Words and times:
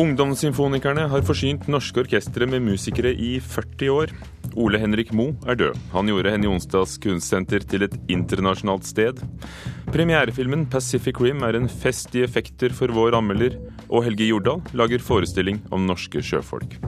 Ungdomssymfonikerne 0.00 1.02
har 1.12 1.24
forsynt 1.28 1.66
norske 1.68 2.00
orkestre 2.00 2.46
med 2.48 2.62
musikere 2.64 3.10
i 3.12 3.34
40 3.44 3.90
år. 3.92 4.12
Ole 4.56 4.78
Henrik 4.80 5.10
Moe 5.12 5.34
er 5.44 5.58
død. 5.60 5.76
Han 5.92 6.08
gjorde 6.08 6.30
Henny 6.32 6.48
Onsdags 6.48 6.94
kunstsenter 7.02 7.60
til 7.68 7.84
et 7.84 7.96
internasjonalt 8.08 8.86
sted. 8.88 9.20
Premierefilmen 9.92 10.64
'Pacific 10.70 11.20
Rim' 11.20 11.44
er 11.44 11.58
en 11.58 11.68
fest 11.68 12.14
i 12.16 12.22
effekter 12.24 12.72
for 12.72 12.88
vår 12.88 13.18
anmelder, 13.18 13.58
og 13.90 14.04
Helge 14.06 14.30
Jordal 14.30 14.62
lager 14.72 15.04
forestilling 15.04 15.60
om 15.70 15.84
norske 15.84 16.24
sjøfolk. 16.24 16.78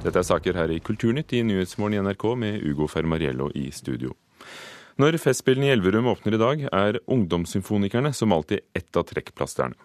Dette 0.00 0.16
er 0.16 0.30
saker 0.30 0.56
her 0.56 0.72
i 0.72 0.80
Kulturnytt 0.80 1.34
i 1.36 1.42
Nyhetsmorgen 1.42 1.98
i 1.98 2.00
NRK 2.00 2.24
med 2.34 2.64
Ugo 2.64 2.88
Fermariello 2.88 3.50
i 3.54 3.68
studio. 3.70 4.16
Når 4.96 5.20
Festspillene 5.20 5.68
i 5.68 5.76
Elverum 5.76 6.08
åpner 6.08 6.34
i 6.34 6.44
dag, 6.46 6.68
er 6.72 7.00
Ungdomssymfonikerne 7.06 8.14
som 8.14 8.32
alltid 8.32 8.60
ett 8.72 8.96
av 8.96 9.04
trekkplasterne. 9.04 9.76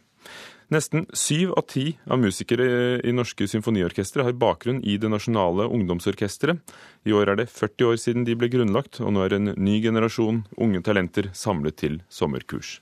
Nesten 0.74 1.06
syv 1.14 1.52
av 1.54 1.68
ti 1.70 1.92
av 2.10 2.18
musikere 2.18 2.66
i 3.06 3.12
norske 3.14 3.46
symfoniorkestre 3.46 4.24
har 4.26 4.38
bakgrunn 4.42 4.82
i 4.82 4.98
Det 4.98 5.12
nasjonale 5.14 5.68
ungdomsorkestret. 5.70 6.58
I 7.06 7.14
år 7.14 7.30
er 7.30 7.42
det 7.44 7.52
40 7.54 7.92
år 7.92 8.00
siden 8.02 8.26
de 8.26 8.34
ble 8.34 8.50
grunnlagt, 8.50 8.98
og 9.00 9.14
nå 9.14 9.26
er 9.26 9.38
en 9.38 9.54
ny 9.54 9.78
generasjon 9.84 10.42
unge 10.58 10.82
talenter 10.82 11.30
samlet 11.38 11.78
til 11.78 12.02
sommerkurs. 12.10 12.80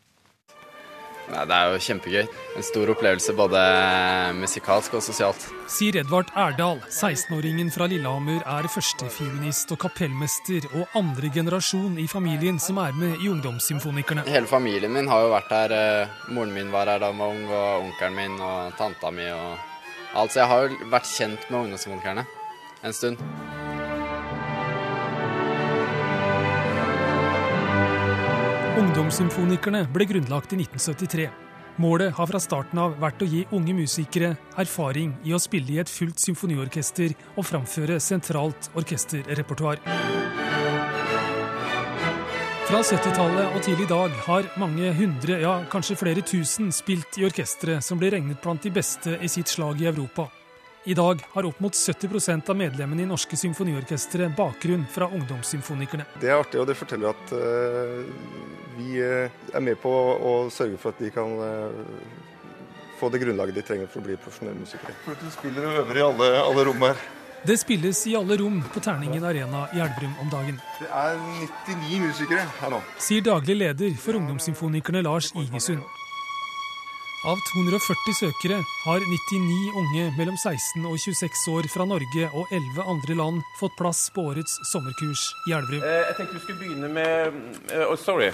Nei, 1.32 1.44
det 1.48 1.56
er 1.56 1.72
jo 1.72 1.82
kjempegøy. 1.86 2.26
En 2.58 2.66
stor 2.68 2.92
opplevelse 2.94 3.36
både 3.38 3.62
musikalsk 4.38 4.98
og 5.00 5.04
sosialt. 5.06 5.46
Sier 5.72 5.98
Edvard 6.02 6.30
Erdal. 6.36 6.82
16-åringen 6.90 7.72
fra 7.74 7.88
Lillehammer 7.90 8.44
er 8.44 8.70
førstefiolinist 8.72 9.72
og 9.76 9.82
kapellmester 9.86 10.68
og 10.74 11.00
andre 11.00 11.32
generasjon 11.34 11.98
i 12.04 12.10
familien 12.12 12.60
som 12.62 12.82
er 12.84 12.96
med 13.00 13.24
i 13.24 13.32
Ungdomssymfonikerne. 13.32 14.28
Hele 14.28 14.52
familien 14.52 14.94
min 14.94 15.10
har 15.12 15.26
jo 15.26 15.34
vært 15.34 15.56
her. 15.56 15.78
Eh, 15.80 16.22
moren 16.36 16.54
min 16.56 16.72
var 16.76 16.92
her 16.92 17.04
da 17.04 17.14
hun 17.14 17.24
var 17.24 17.36
ung, 17.38 17.44
og 17.50 17.90
onkelen 17.90 18.20
min 18.20 18.40
og 18.44 18.78
tanta 18.80 19.12
mi 19.16 19.28
og 19.32 19.52
alt. 20.14 20.36
Så 20.36 20.44
jeg 20.44 20.52
har 20.52 20.66
jo 20.68 20.94
vært 20.94 21.12
kjent 21.16 21.50
med 21.50 21.62
Ungdomssymfonikerne 21.64 22.28
en 22.84 22.94
stund. 22.94 23.63
Ungdomssymfonikerne 28.74 29.84
ble 29.94 30.06
grunnlagt 30.10 30.56
i 30.56 30.58
1973. 30.58 31.28
Målet 31.84 32.16
har 32.18 32.30
fra 32.30 32.40
starten 32.42 32.80
av 32.82 32.96
vært 33.02 33.22
å 33.22 33.28
gi 33.30 33.44
unge 33.54 33.76
musikere 33.78 34.32
erfaring 34.58 35.12
i 35.30 35.36
å 35.38 35.42
spille 35.42 35.76
i 35.76 35.78
et 35.84 35.90
fullt 35.90 36.18
symfoniorkester 36.22 37.14
og 37.36 37.46
framføre 37.46 38.00
sentralt 38.02 38.72
orkesterrepertoar. 38.74 39.78
Fra 42.66 42.82
70-tallet 42.82 43.54
og 43.54 43.62
til 43.62 43.86
i 43.86 43.90
dag 43.94 44.22
har 44.26 44.50
mange 44.58 44.90
hundre, 44.98 45.38
ja 45.46 45.60
kanskje 45.70 46.00
flere 46.00 46.26
tusen, 46.26 46.74
spilt 46.74 47.22
i 47.22 47.28
orkestre 47.30 47.78
som 47.86 48.02
blir 48.02 48.18
regnet 48.18 48.42
blant 48.42 48.66
de 48.66 48.74
beste 48.74 49.20
i 49.22 49.30
sitt 49.30 49.54
slag 49.54 49.86
i 49.86 49.92
Europa. 49.94 50.32
I 50.86 50.94
dag 50.94 51.22
har 51.32 51.46
opp 51.46 51.60
mot 51.60 51.74
70% 51.74 52.50
av 52.50 52.58
medlemmene 52.60 53.06
i 53.06 53.08
norske 53.08 53.38
symfoniorkestre 53.40 54.28
bakgrunn 54.36 54.84
fra 54.92 55.08
ungdomssymfonikerne. 55.08 56.04
Det 56.20 56.28
er 56.28 56.36
artig, 56.36 56.60
og 56.60 56.68
det 56.68 56.76
forteller 56.76 57.14
at 57.14 57.32
uh, 57.32 58.04
vi 58.76 59.00
uh, 59.00 59.32
er 59.56 59.64
med 59.64 59.80
på 59.80 59.94
å 59.94 60.34
sørge 60.52 60.82
for 60.82 60.92
at 60.92 61.00
de 61.00 61.14
kan 61.16 61.38
uh, 61.40 61.72
få 63.00 63.08
det 63.14 63.24
grunnlaget 63.24 63.62
de 63.62 63.64
trenger 63.64 63.88
for 63.88 64.04
å 64.04 64.10
bli 64.10 64.20
profesjonelle 64.20 64.60
musikere. 64.60 64.98
For 65.06 65.16
at 65.16 65.24
Du 65.24 65.32
spiller 65.32 65.70
og 65.72 65.82
øver 65.86 66.02
i 66.02 66.06
alle, 66.10 66.32
alle 66.44 66.68
rom 66.68 66.88
her. 66.90 67.08
Det 67.48 67.58
spilles 67.64 68.04
i 68.12 68.18
alle 68.20 68.36
rom 68.40 68.60
på 68.76 68.84
Terningen 68.84 69.24
arena 69.28 69.66
i 69.72 69.80
Elverum 69.84 70.20
om 70.20 70.36
dagen. 70.36 70.60
Det 70.84 70.92
er 70.92 71.18
99 71.72 72.04
musikere 72.10 72.44
her 72.60 72.76
nå. 72.76 72.84
Sier 73.00 73.24
daglig 73.24 73.56
leder 73.60 74.00
for 74.00 74.20
Ungdomssymfonikerne 74.20 75.04
Lars 75.08 75.32
Igesund. 75.32 75.84
Av 77.24 77.40
240 77.40 78.16
søkere 78.18 78.58
har 78.84 79.04
99 79.08 79.70
unge 79.80 80.10
mellom 80.18 80.36
16 80.36 80.84
og 80.84 80.98
26 81.00 81.44
år 81.54 81.68
fra 81.72 81.86
Norge 81.88 82.26
og 82.36 82.50
11 82.52 82.82
andre 82.84 83.16
land 83.16 83.38
fått 83.62 83.78
plass 83.80 84.02
på 84.12 84.26
årets 84.34 84.58
sommerkurs 84.68 85.22
i 85.48 85.54
Elverum. 85.56 85.86
Eh, 85.88 86.02
jeg 86.10 86.18
tenkte 86.18 86.36
vi 86.36 86.42
skulle 86.44 86.60
begynne 86.60 86.90
med 86.92 87.38
uh, 87.72 87.86
oh, 87.94 87.96
Sorry. 87.96 88.28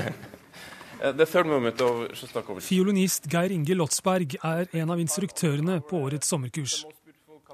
The 1.20 1.24
third 1.24 1.48
moment 1.48 1.80
of 1.86 2.02
Sjostakovitsj. 2.18 2.66
Fiolinist 2.68 3.30
Geir 3.32 3.54
Inge 3.54 3.76
Lotsberg 3.78 4.36
er 4.42 4.68
en 4.76 4.92
av 4.92 5.00
instruktørene 5.00 5.78
på 5.88 6.02
årets 6.04 6.28
sommerkurs. 6.28 6.82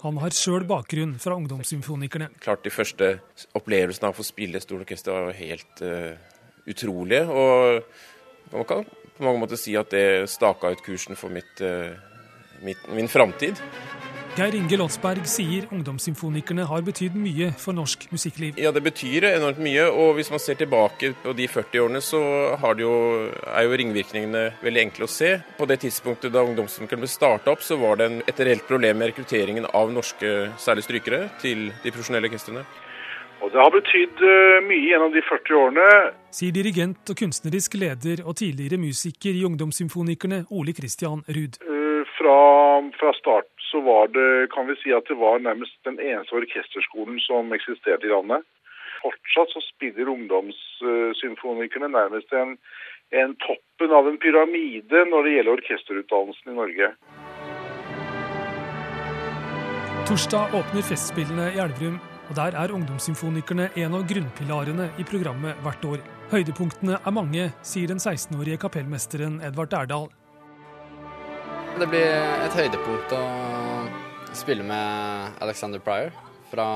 Han 0.02 0.19
har 0.25 0.34
sjøl 0.34 0.66
bakgrunn 0.66 1.12
fra 1.22 1.36
Ungdomssymfonikerne. 1.38 2.32
Klart 2.42 2.66
De 2.66 2.75
første 2.75 3.12
opplevelsene 3.54 4.10
av 4.10 4.16
å 4.16 4.19
få 4.19 4.26
spille 4.26 4.62
stort 4.62 4.82
orkester 4.88 5.14
var 5.14 5.38
helt 5.38 5.84
uh, 5.86 6.19
utrolige. 6.66 7.31
Og 7.31 8.58
man 8.58 8.66
kan 8.66 8.91
på 9.22 9.31
mange 9.31 9.44
måter 9.44 9.60
si 9.60 9.77
at 9.78 9.94
det 9.94 10.28
staka 10.31 10.75
ut 10.75 10.83
kursen 10.83 11.19
for 11.19 11.31
mitt, 11.31 11.62
uh, 11.62 11.94
mitt, 12.66 12.83
min 12.91 13.10
framtid. 13.10 13.62
Geir 14.33 14.55
Inge 14.56 14.78
Lotsberg 14.81 15.27
sier 15.28 15.66
ungdomssymfonikerne 15.77 16.65
har 16.65 16.84
betydd 16.87 17.19
mye 17.21 17.50
for 17.61 17.77
norsk 17.77 18.06
musikkliv. 18.15 18.56
Ja, 18.56 18.71
det 18.72 18.81
betyr 18.87 19.27
enormt 19.28 19.59
mye. 19.61 19.84
Og 19.93 20.15
hvis 20.16 20.31
man 20.32 20.41
ser 20.41 20.56
tilbake 20.56 21.11
på 21.21 21.34
de 21.37 21.49
40 21.53 21.82
årene, 21.82 22.00
så 22.00 22.21
jo, 22.81 22.94
er 23.44 23.66
jo 23.66 23.77
ringvirkningene 23.77 24.47
veldig 24.65 24.82
enkle 24.87 25.05
å 25.05 25.12
se. 25.12 25.34
På 25.59 25.69
det 25.69 25.82
tidspunktet 25.84 26.32
da 26.32 26.47
ungdomssymfonikerne 26.49 27.05
ble 27.05 27.12
starta 27.12 27.53
opp, 27.53 27.61
så 27.61 27.77
var 27.77 28.00
det 28.00 28.09
et 28.32 28.41
reelt 28.41 28.65
problem 28.71 29.03
med 29.03 29.12
rekrutteringen 29.12 29.69
av 29.69 29.93
norske, 29.93 30.32
særlig 30.56 30.87
strykere, 30.88 31.27
til 31.44 31.69
de 31.84 31.93
profesjonelle 31.93 32.32
orkestrene. 32.32 32.65
Og 33.42 33.50
det 33.50 33.58
har 33.58 33.72
betydd 33.75 34.20
eh, 34.22 34.60
mye 34.69 34.84
gjennom 34.86 35.10
de 35.14 35.22
40 35.26 35.56
årene. 35.58 35.86
Sier 36.30 36.54
dirigent 36.54 37.10
og 37.10 37.19
kunstnerisk 37.19 37.75
leder 37.75 38.22
og 38.22 38.36
tidligere 38.38 38.78
musiker 38.78 39.34
i 39.34 39.42
Ungdomssymfonikerne, 39.48 40.44
Ole 40.54 40.75
Christian 40.78 41.25
Ruud. 41.26 41.58
Eh, 41.58 42.02
fra, 42.14 42.36
fra, 43.00 43.10
start 43.19 43.50
så 43.66 43.82
var 43.82 44.12
det, 44.14 44.28
kan 44.54 44.69
vi 44.70 44.76
si 44.78 44.94
at 44.94 45.10
det 45.10 45.19
var 45.19 45.42
nærmest 45.42 45.75
den 45.88 45.98
eneste 45.98 46.38
orkesterskolen 46.38 47.19
som 47.26 47.50
eksisterte 47.56 48.06
i 48.06 48.12
landet. 48.14 48.47
Fortsatt 49.02 49.50
så 49.50 49.64
spiller 49.72 50.12
ungdomssymfonikerne 50.14 51.91
nærmest 51.91 52.31
en, 52.38 52.54
en 53.10 53.34
toppen 53.42 53.97
av 53.98 54.06
en 54.06 54.20
pyramide 54.22 55.02
når 55.10 55.26
det 55.26 55.34
gjelder 55.34 55.56
orkesterutdannelsen 55.58 56.54
i 56.54 56.58
Norge. 56.60 56.92
Torsdag 60.06 60.54
åpner 60.54 60.86
Festspillene 60.86 61.50
i 61.56 61.60
Elverum 61.66 61.98
og 62.28 62.37
Der 62.38 62.56
er 62.56 62.72
Ungdomssymfonikerne 62.72 63.71
en 63.77 63.94
av 63.99 64.06
grunnpilarene 64.09 64.91
i 64.99 65.05
programmet 65.05 65.59
hvert 65.65 65.84
år. 65.84 66.03
Høydepunktene 66.33 66.99
er 67.00 67.15
mange, 67.15 67.49
sier 67.66 67.91
den 67.91 68.00
16-årige 68.00 68.60
kapellmesteren 68.62 69.41
Edvard 69.44 69.75
Erdal. 69.77 70.09
Det 71.81 71.88
blir 71.88 72.06
et 72.47 72.56
høydepunkt 72.56 73.12
å 73.16 73.22
spille 74.37 74.65
med 74.65 75.43
Alexander 75.44 75.82
Pryor 75.82 76.12
fra 76.53 76.66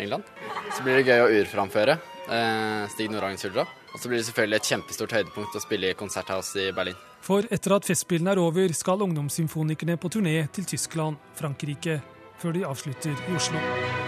England. 0.00 0.26
Så 0.72 0.82
blir 0.86 0.98
det 0.98 1.06
gøy 1.10 1.22
å 1.22 1.30
urframføre 1.42 1.98
eh, 1.98 2.84
Stig 2.94 3.10
Norhagen 3.12 3.40
Suldra. 3.40 3.66
Og 3.92 4.00
så 4.00 4.08
blir 4.08 4.22
det 4.22 4.26
selvfølgelig 4.30 4.60
et 4.60 4.70
kjempestort 4.72 5.16
høydepunkt 5.18 5.58
å 5.58 5.62
spille 5.62 5.90
i 5.90 5.98
Konserthaus 5.98 6.54
i 6.56 6.70
Berlin. 6.74 6.98
For 7.22 7.46
etter 7.54 7.76
at 7.76 7.86
Festspillene 7.86 8.34
er 8.34 8.42
over, 8.42 8.72
skal 8.74 9.04
Ungdomssymfonikerne 9.04 9.98
på 10.00 10.10
turné 10.10 10.38
til 10.54 10.66
Tyskland, 10.66 11.20
Frankrike, 11.38 12.00
før 12.42 12.56
de 12.56 12.64
avslutter 12.66 13.14
i 13.14 13.36
Oslo. 13.36 14.01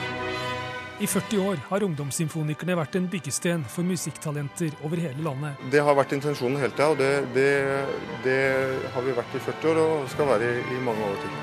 I 1.03 1.07
40 1.11 1.41
år 1.43 1.63
har 1.73 1.83
Ungdomssymfonikerne 1.83 2.77
vært 2.79 2.95
en 2.95 3.09
byggesten 3.11 3.65
for 3.67 3.83
musikktalenter 3.83 4.77
over 4.87 5.01
hele 5.03 5.25
landet. 5.27 5.59
Det 5.73 5.81
har 5.83 5.97
vært 5.99 6.13
intensjonen 6.15 6.61
hele 6.63 6.71
tida, 6.71 6.93
og 6.93 7.01
det, 7.01 7.09
det, 7.35 7.49
det, 8.23 8.37
har 8.95 9.03
vi 9.03 9.17
vært 9.17 9.35
i 9.35 9.43
40 9.43 9.73
år 9.73 9.81
og 9.83 10.05
skal 10.13 10.31
være 10.31 10.53
i, 10.53 10.61
i 10.77 10.79
mange 10.87 11.03
år 11.09 11.19
til. 11.25 11.35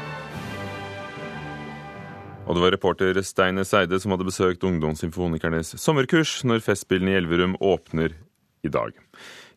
Og 2.47 2.56
det 2.56 2.63
var 2.63 2.73
reporter 2.78 3.19
Steine 3.28 3.67
Seide 3.67 4.00
som 4.00 4.16
hadde 4.16 4.29
besøkt 4.29 4.63
Ungdomssymfonikernes 4.63 5.75
sommerkurs 5.83 6.38
når 6.47 6.63
Festspillene 6.63 7.12
i 7.12 7.19
Elverum 7.19 7.59
åpner 7.59 8.15
i 8.63 8.71
dag. 8.71 8.95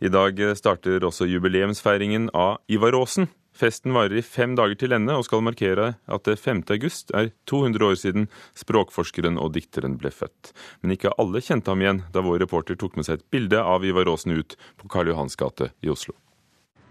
I 0.02 0.10
dag 0.10 0.42
starter 0.58 1.06
også 1.06 1.30
jubileumsfeiringen 1.30 2.32
av 2.34 2.58
Ivar 2.66 2.98
Aasen. 2.98 3.30
Festen 3.54 3.94
varer 3.94 4.18
i 4.18 4.22
fem 4.26 4.56
dager 4.58 4.74
til 4.78 4.92
ende 4.96 5.14
og 5.14 5.24
skal 5.28 5.42
markere 5.46 5.92
at 6.10 6.24
det 6.26 6.40
5. 6.42 6.64
august 6.74 7.12
er 7.14 7.28
200 7.46 7.86
år 7.86 7.98
siden 8.00 8.26
språkforskeren 8.58 9.38
og 9.38 9.52
dikteren 9.54 9.94
ble 10.00 10.10
født. 10.10 10.50
Men 10.82 10.96
ikke 10.96 11.12
alle 11.22 11.42
kjente 11.44 11.70
ham 11.70 11.84
igjen 11.84 12.02
da 12.14 12.24
vår 12.26 12.42
reporter 12.42 12.74
tok 12.80 12.98
med 12.98 13.06
seg 13.06 13.20
et 13.20 13.26
bilde 13.30 13.60
av 13.62 13.86
Ivar 13.86 14.10
Aasen 14.10 14.34
ut 14.34 14.56
på 14.80 14.90
Karl 14.90 15.12
Johans 15.12 15.38
gate 15.38 15.70
i 15.86 15.92
Oslo. 15.94 16.16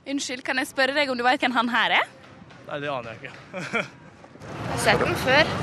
Unnskyld, 0.07 0.43
kan 0.47 0.59
jeg 0.59 0.71
spørre 0.71 0.95
deg 0.95 1.11
om 1.11 1.19
du 1.19 1.25
vet 1.27 1.43
hvem 1.43 1.55
han 1.55 1.71
her 1.71 1.97
er? 1.99 2.07
Nei, 2.69 2.79
det 2.79 2.89
aner 2.91 3.11
jeg 3.11 3.19
ikke. 3.19 3.33
jeg 4.47 4.71
har 4.71 4.81
sett 4.85 5.03
den 5.03 5.19
før. 5.19 5.53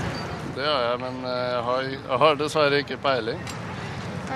Det 0.56 0.66
har 0.66 0.84
jeg, 0.84 1.00
men 1.00 1.20
eh, 1.24 1.44
jeg 1.54 1.62
har, 1.70 1.90
jeg 1.96 2.18
har 2.24 2.40
dessverre 2.40 2.84
ikke 2.84 3.00
peiling. 3.00 3.40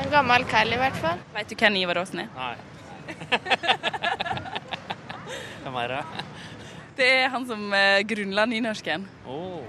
En 0.01 0.13
gammel 0.13 0.49
kall 0.49 0.73
i 0.73 0.81
hvert 0.81 0.97
fall. 0.97 1.21
Vet 1.37 1.53
du 1.53 1.59
hvem 1.61 1.77
Ivar 1.85 2.01
Aasen 2.01 2.25
er? 2.25 2.33
Nei. 2.39 2.57
Hvem 5.65 5.77
er 5.81 5.89
det? 5.95 6.01
Det 6.95 7.07
er 7.07 7.33
han 7.33 7.47
som 7.47 7.73
eh, 7.75 8.03
grunnla 8.07 8.45
nynorsken. 8.47 9.07
Oh. 9.27 9.65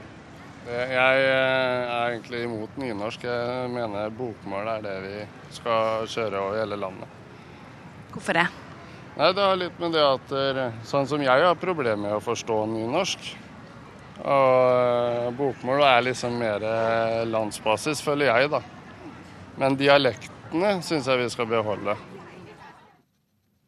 Jeg 0.66 1.24
eh, 1.25 1.94
er 1.94 2.12
egentlig 2.12 2.44
imot 2.45 2.77
nynorsk. 2.81 3.25
Jeg 3.25 3.72
mener 3.74 4.13
bokmål 4.13 4.69
er 4.75 4.86
det 4.86 4.95
vi 5.06 5.16
skal 5.57 6.06
kjøre 6.10 6.42
over 6.42 6.60
hele 6.62 6.77
landet. 6.81 7.18
Hvorfor 8.13 8.38
det? 8.38 8.45
Nei, 9.16 9.31
Det 9.33 9.48
har 9.48 9.57
litt 9.57 9.80
med 9.80 9.95
det 9.95 10.04
at 10.04 10.33
sånn 10.86 11.07
som 11.07 11.22
jeg 11.24 11.45
har 11.48 11.57
problemer 11.60 12.10
med 12.10 12.18
å 12.18 12.24
forstå 12.24 12.57
nynorsk. 12.74 13.31
Og 14.25 15.36
bokmål 15.36 15.83
er 15.88 16.06
liksom 16.10 16.36
mer 16.39 16.63
landsbasis, 17.27 18.04
føler 18.04 18.31
jeg, 18.31 18.51
da. 18.51 18.62
Men 19.60 19.77
dialektene 19.80 20.77
syns 20.83 21.07
jeg 21.07 21.22
vi 21.24 21.30
skal 21.31 21.48
beholde. 21.51 21.95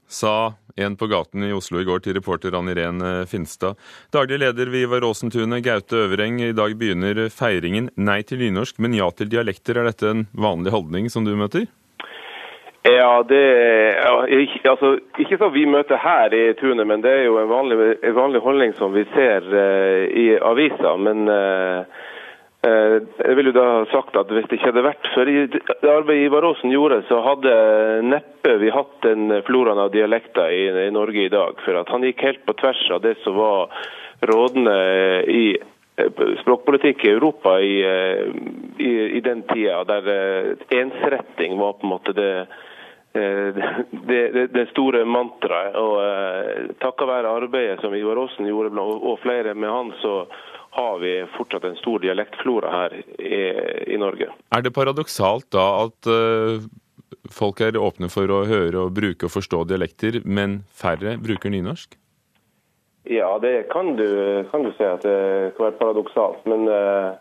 Sa 0.08 0.54
en 0.78 0.98
på 0.98 1.10
gaten 1.12 1.44
i 1.48 1.54
Oslo 1.56 1.82
i 1.82 1.88
går 1.88 2.04
til 2.06 2.18
reporter 2.18 2.56
Ann 2.58 2.70
Irén 2.72 3.02
Finstad. 3.30 3.78
Daglig 4.14 4.42
leder 4.44 4.72
Vivar 4.74 4.98
Ivar 4.98 5.10
Aasen-tunet, 5.10 5.64
Gaute 5.66 6.06
Øvereng. 6.06 6.40
I 6.42 6.54
dag 6.56 6.74
begynner 6.78 7.28
feiringen 7.34 7.90
Nei 7.98 8.22
til 8.24 8.40
nynorsk, 8.42 8.80
men 8.80 8.96
ja 8.98 9.10
til 9.12 9.30
dialekter. 9.30 9.78
Er 9.78 9.92
dette 9.92 10.10
en 10.10 10.24
vanlig 10.34 10.74
holdning 10.74 11.10
som 11.14 11.26
du 11.28 11.36
møter? 11.38 11.68
Ja, 12.88 13.24
det 13.28 13.44
ja, 14.00 14.14
ikke, 14.32 14.62
altså, 14.70 14.94
ikke 15.20 15.38
som 15.42 15.52
vi 15.54 15.66
møter 15.68 16.00
her 16.00 16.34
i 16.34 16.54
tunet, 16.60 16.88
men 16.88 17.02
det 17.04 17.12
er 17.12 17.26
jo 17.26 17.40
en 17.42 17.50
vanlig, 17.50 17.98
en 18.00 18.16
vanlig 18.16 18.42
holdning 18.46 18.76
som 18.78 18.94
vi 18.96 19.04
ser 19.12 19.44
uh, 19.44 20.06
i 20.08 20.30
aviser. 20.40 21.02
Men 21.04 21.28
uh, 21.28 21.84
jeg 22.68 23.38
vil 23.38 23.50
jo 23.50 23.56
da 23.56 23.66
ha 23.70 23.86
sagt 23.92 24.18
at 24.20 24.32
hvis 24.34 24.48
det 24.50 24.58
ikke 24.58 24.72
hadde 24.72 24.86
vært 24.86 25.10
for 25.14 25.30
det 25.30 25.92
arbeidet 25.92 26.28
Ivar 26.28 26.48
Aasen 26.50 26.74
gjorde, 26.74 27.02
så 27.10 27.22
hadde 27.26 27.56
neppe 28.08 28.58
vi 28.62 28.74
hatt 28.74 29.00
den 29.06 29.32
floraen 29.48 29.82
av 29.82 29.94
dialekter 29.94 30.54
i, 30.54 30.68
i, 30.88 30.92
Norge 30.96 31.26
i 31.26 31.34
dag. 31.34 31.58
For 31.66 31.80
at 31.80 31.90
han 31.94 32.06
gikk 32.08 32.24
helt 32.28 32.46
på 32.48 32.56
tvers 32.60 32.84
av 32.96 33.04
det 33.06 33.18
som 33.24 33.38
var 33.40 33.74
rådende 34.28 34.78
i 35.32 35.44
språkpolitikk 36.44 37.08
i 37.08 37.14
Europa 37.16 37.56
i, 37.62 37.76
i, 38.78 38.94
i 39.18 39.22
den 39.26 39.42
tida, 39.50 39.82
der 39.90 40.58
ensretting 40.78 41.58
var 41.58 41.80
på 41.80 41.88
en 41.88 41.96
måte 41.96 42.14
det 42.18 42.32
Eh, 42.46 42.77
det, 43.18 44.22
det, 44.34 44.48
det 44.54 44.66
store 44.72 45.04
mantraet. 45.06 45.76
Og 45.80 45.96
eh, 46.04 46.72
Takket 46.84 47.10
være 47.10 47.34
arbeidet 47.42 47.82
som 47.84 47.96
Ivar 47.98 48.20
Aasen 48.24 48.50
gjorde, 48.50 48.74
og 48.82 49.20
flere 49.24 49.56
med 49.58 49.72
han, 49.72 49.94
så 50.02 50.20
har 50.78 51.00
vi 51.02 51.14
fortsatt 51.38 51.64
en 51.64 51.78
stor 51.80 52.00
dialektflora 52.04 52.72
her 52.74 52.98
i, 53.18 53.40
i 53.94 53.98
Norge. 53.98 54.30
Er 54.54 54.62
det 54.62 54.76
paradoksalt 54.76 55.48
da 55.56 55.66
at 55.88 56.10
uh, 56.12 56.68
folk 57.34 57.64
er 57.66 57.80
åpne 57.82 58.12
for 58.14 58.30
å 58.30 58.44
høre 58.46 58.84
og 58.84 58.94
bruke 58.98 59.26
og 59.26 59.34
forstå 59.34 59.64
dialekter, 59.72 60.20
men 60.26 60.60
færre 60.70 61.16
bruker 61.24 61.54
nynorsk? 61.54 61.98
Ja, 63.10 63.32
det 63.42 63.70
kan 63.72 63.96
du, 63.96 64.06
kan 64.52 64.68
du 64.68 64.74
si 64.76 64.86
at 64.86 65.06
det 65.08 65.56
kan 65.56 65.70
være 65.70 65.80
paradoksalt. 65.80 66.46
Men 66.46 66.68
uh, 66.70 67.16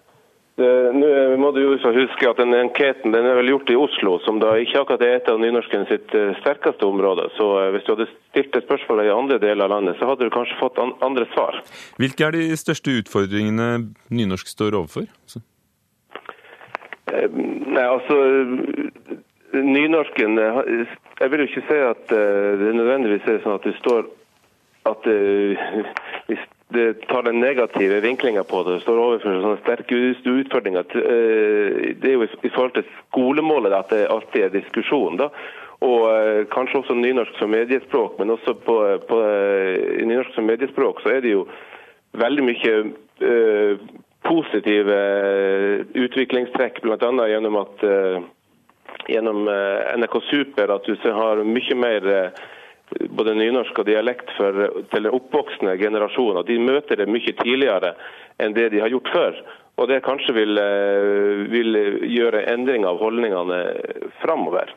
nå 0.57 1.09
må 1.37 1.51
du 1.53 1.59
jo 1.61 1.75
huske 1.77 2.29
at 2.31 2.39
den 2.41 2.55
Enqueten 2.57 3.13
den 3.13 3.27
er 3.29 3.37
vel 3.37 3.51
gjort 3.51 3.71
i 3.73 3.77
Oslo, 3.77 4.17
som 4.25 4.39
da 4.41 4.55
ikke 4.57 4.81
akkurat 4.81 5.03
er 5.05 5.19
et 5.19 5.29
av 5.29 5.41
nynorsken 5.41 5.85
sitt 5.91 6.15
eh, 6.17 6.33
sterkeste 6.41 6.87
område. 6.89 7.29
Så 7.37 7.49
eh, 7.61 7.69
hvis 7.75 7.85
du 7.85 7.93
hadde 7.93 8.09
stilt 8.31 8.57
et 8.57 8.65
spørsmål 8.65 9.05
i 9.05 9.13
andre 9.13 9.37
deler 9.43 9.67
av 9.67 9.75
landet, 9.75 9.99
så 10.01 10.09
hadde 10.09 10.25
du 10.25 10.33
kanskje 10.33 10.57
fått 10.61 10.81
andre 10.81 11.27
svar. 11.35 11.61
Hvilke 12.01 12.25
er 12.25 12.39
de 12.39 12.57
største 12.57 12.95
utfordringene 13.03 13.69
nynorsk 14.09 14.49
står 14.49 14.79
overfor? 14.81 15.05
Så. 15.29 15.45
Eh, 17.13 17.29
nei, 17.37 17.85
altså 17.85 18.17
Nynorsken 19.57 20.35
Jeg 20.37 21.31
vil 21.33 21.41
jo 21.41 21.47
ikke 21.47 21.63
si 21.65 21.77
at 21.81 22.11
det 22.11 22.73
nødvendigvis 22.77 23.29
er 23.31 23.39
sånn 23.45 23.55
at 23.57 23.65
det 23.65 23.77
står 23.79 24.09
at 24.91 25.07
hvis 25.07 26.06
det 26.69 27.07
tar 27.07 27.23
den 27.23 27.41
negative 27.41 28.01
vinklinga 28.01 28.43
på 28.45 28.63
det. 28.63 28.81
står 28.81 28.99
overfor 28.99 29.39
sånne 29.43 29.61
sterke 29.61 29.99
utfordringer. 30.41 30.87
Eh, 30.99 31.95
det 32.01 32.11
er 32.11 32.17
jo 32.17 32.27
i 32.27 32.51
forhold 32.51 32.75
til 32.75 32.89
skolemålet 33.07 33.77
at 33.77 33.95
det 33.95 34.09
alltid 34.11 34.45
er 34.45 34.57
diskusjon. 34.57 35.17
da. 35.21 35.31
Og 35.87 36.09
eh, 36.11 36.43
kanskje 36.51 36.81
også 36.81 36.97
nynorsk 36.99 37.39
som 37.39 37.51
mediespråk, 37.55 38.19
men 38.19 38.35
også 38.35 38.57
på, 38.67 38.77
på 39.09 39.21
i 40.01 40.05
nynorsk 40.09 40.35
som 40.35 40.49
mediespråk 40.51 41.05
så 41.05 41.15
er 41.15 41.23
det 41.23 41.37
jo 41.37 41.47
veldig 42.17 42.45
mye 42.49 42.75
uh, 43.21 43.77
positive 44.25 44.95
utviklingstrekk, 46.01 46.81
bl.a. 46.81 47.27
gjennom 47.29 47.59
at 47.61 47.85
uh, 47.85 48.25
gjennom 49.07 49.43
NRK 50.01 50.17
Super 50.31 50.73
at 50.73 50.89
du 50.89 50.97
har 51.13 51.43
mye 51.45 51.77
mer 51.77 52.09
uh, 52.09 52.47
både 53.11 53.35
nynorsk 53.35 53.79
og 53.83 53.89
dialekt 53.89 54.31
for, 54.37 54.67
til 54.93 55.11
oppvoksende 55.11 55.77
generasjonen. 55.81 56.47
De 56.47 56.59
møter 56.63 57.03
det 57.03 57.09
mye 57.11 57.35
tidligere 57.41 57.95
enn 58.43 58.55
det 58.57 58.71
de 58.75 58.83
har 58.85 58.93
gjort 58.93 59.13
før. 59.15 59.41
Og 59.77 59.91
det 59.91 60.05
kanskje 60.07 60.33
vil, 60.33 60.57
eh, 60.59 61.43
vil 61.53 61.77
gjøre 62.09 62.47
endring 62.49 62.87
av 62.89 62.99
holdningene 63.01 63.61
framover. 64.23 64.73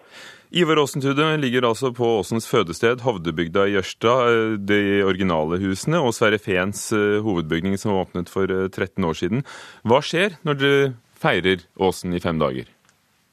Ivar 0.51 0.81
Aasentude 0.81 1.37
ligger 1.37 1.67
altså 1.69 1.93
på 1.95 2.07
Åsens 2.19 2.49
fødested, 2.49 3.03
Hovdebygda 3.05 3.67
i 3.67 3.75
Jørstad, 3.77 4.27
eh, 4.27 4.57
de 4.57 5.03
originale 5.05 5.59
husene, 5.61 6.01
og 6.01 6.11
Sverre 6.17 6.39
Feens 6.41 6.91
eh, 6.91 7.21
hovedbygning 7.21 7.77
som 7.77 7.95
åpnet 7.95 8.27
for 8.27 8.47
13 8.47 9.05
år 9.05 9.15
siden. 9.15 9.45
Hva 9.85 10.01
skjer 10.01 10.35
når 10.43 10.59
dere 10.59 10.93
feirer 11.15 11.63
Åsen 11.77 12.13
i 12.13 12.19
fem 12.19 12.39
dager? 12.39 12.65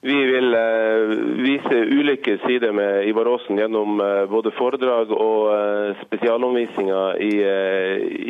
Vi 0.00 0.16
vil 0.25 0.54
uh, 0.54 1.08
vise 1.40 1.76
ulike 1.76 2.37
sider 2.44 2.72
med 2.72 3.08
Ivar 3.08 3.26
Aasen 3.32 3.56
gjennom 3.58 4.00
uh, 4.00 4.26
både 4.28 4.52
foredrag 4.52 5.12
og 5.14 5.48
uh, 5.48 6.02
spesialomvisninger 6.04 7.20
i, 7.25 7.32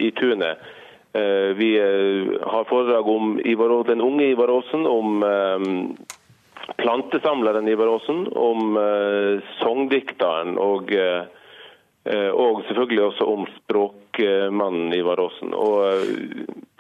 i 0.08 0.10
tunet. 0.16 0.72
vi 1.56 1.68
har 2.44 2.64
foredrag 2.68 3.06
om 3.08 3.38
Ivar, 3.40 3.70
den 3.88 4.02
unge 4.04 4.26
Ivar 4.28 4.50
Aasen, 4.52 4.82
om 4.86 5.22
plantesamleren 6.76 7.68
Ivar 7.72 7.88
Aasen, 7.94 8.26
om 8.36 8.76
sangdikteren 9.62 10.58
og, 10.60 10.92
og 12.06 12.62
selvfølgelig 12.68 13.02
også 13.02 13.26
om 13.26 13.46
språkmannen 13.56 14.94
Ivar 14.94 15.20
Aasen. 15.24 15.54
Og 15.54 15.80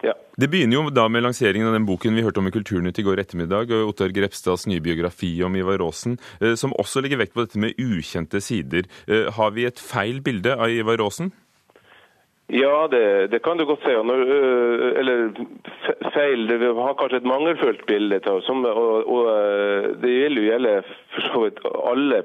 ja. 0.04 0.12
Det 0.36 0.48
begynner 0.52 0.76
jo 0.76 0.90
da 0.92 1.06
med 1.08 1.24
lanseringen 1.24 1.68
av 1.70 1.74
den 1.76 1.86
boken 1.88 2.16
vi 2.16 2.24
hørte 2.24 2.42
om 2.42 2.50
i 2.50 2.52
Kulturnytt 2.54 2.98
i 3.00 3.04
går 3.06 3.22
ettermiddag, 3.22 3.72
Ottar 3.88 4.12
Grepstads 4.14 4.66
nye 4.68 4.84
biografi 4.84 5.32
om 5.46 5.56
Ivar 5.56 5.80
Aasen, 5.84 6.18
eh, 6.40 6.54
som 6.60 6.74
også 6.76 7.02
legger 7.04 7.22
vekt 7.22 7.34
på 7.36 7.46
dette 7.46 7.60
med 7.62 7.80
ukjente 7.80 8.42
sider. 8.44 8.90
Eh, 9.08 9.30
har 9.32 9.56
vi 9.56 9.66
et 9.68 9.80
feil 9.80 10.20
bilde 10.24 10.52
av 10.52 10.70
Ivar 10.70 11.00
Aasen? 11.06 11.32
Ja, 12.52 12.86
det, 12.86 13.32
det, 13.32 13.40
kan 13.42 13.58
du 13.58 13.64
godt 13.66 13.82
si. 13.82 13.90
Eh, 13.90 15.00
eller 15.00 15.32
feil, 16.14 16.46
det 16.46 16.60
har 16.60 16.98
kanskje 17.00 17.22
et 17.22 17.32
mangelfullt 17.32 17.86
bilde. 17.88 18.20
Som, 18.46 18.62
og, 18.68 19.08
og, 19.08 19.32
det 20.04 20.12
vil 20.12 20.42
jo 20.42 20.48
gjelde 20.50 20.76
for 21.16 21.30
så 21.30 21.46
vidt 21.46 21.64
alle 21.72 22.22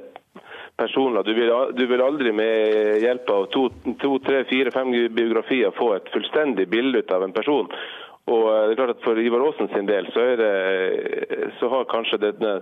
personer. 0.82 1.24
Du 1.24 1.34
vil, 1.38 1.54
du 1.78 1.86
vil, 1.86 2.04
aldri 2.04 2.34
med 2.36 3.02
hjelp 3.04 3.30
av 3.30 3.48
to, 3.54 3.68
to, 4.02 4.16
tre, 4.26 4.44
fire, 4.50 4.74
fem 4.74 4.92
biografier 5.14 5.74
få 5.78 5.94
et 6.00 6.10
fullstendig 6.14 6.68
bilde 6.74 7.04
ut 7.04 7.14
av 7.14 7.28
en 7.28 7.36
person. 7.36 7.70
Og 8.30 8.48
eh, 8.50 8.66
det 8.66 8.76
er 8.76 8.82
klart 8.82 8.98
at 8.98 9.06
For 9.06 9.22
Ivar 9.22 9.46
Aasen 9.48 9.72
sin 9.74 9.90
del 9.90 10.10
så, 10.14 10.28
det, 10.40 10.52
så 11.60 11.72
har 11.74 11.90
kanskje 11.92 12.22
denne 12.26 12.58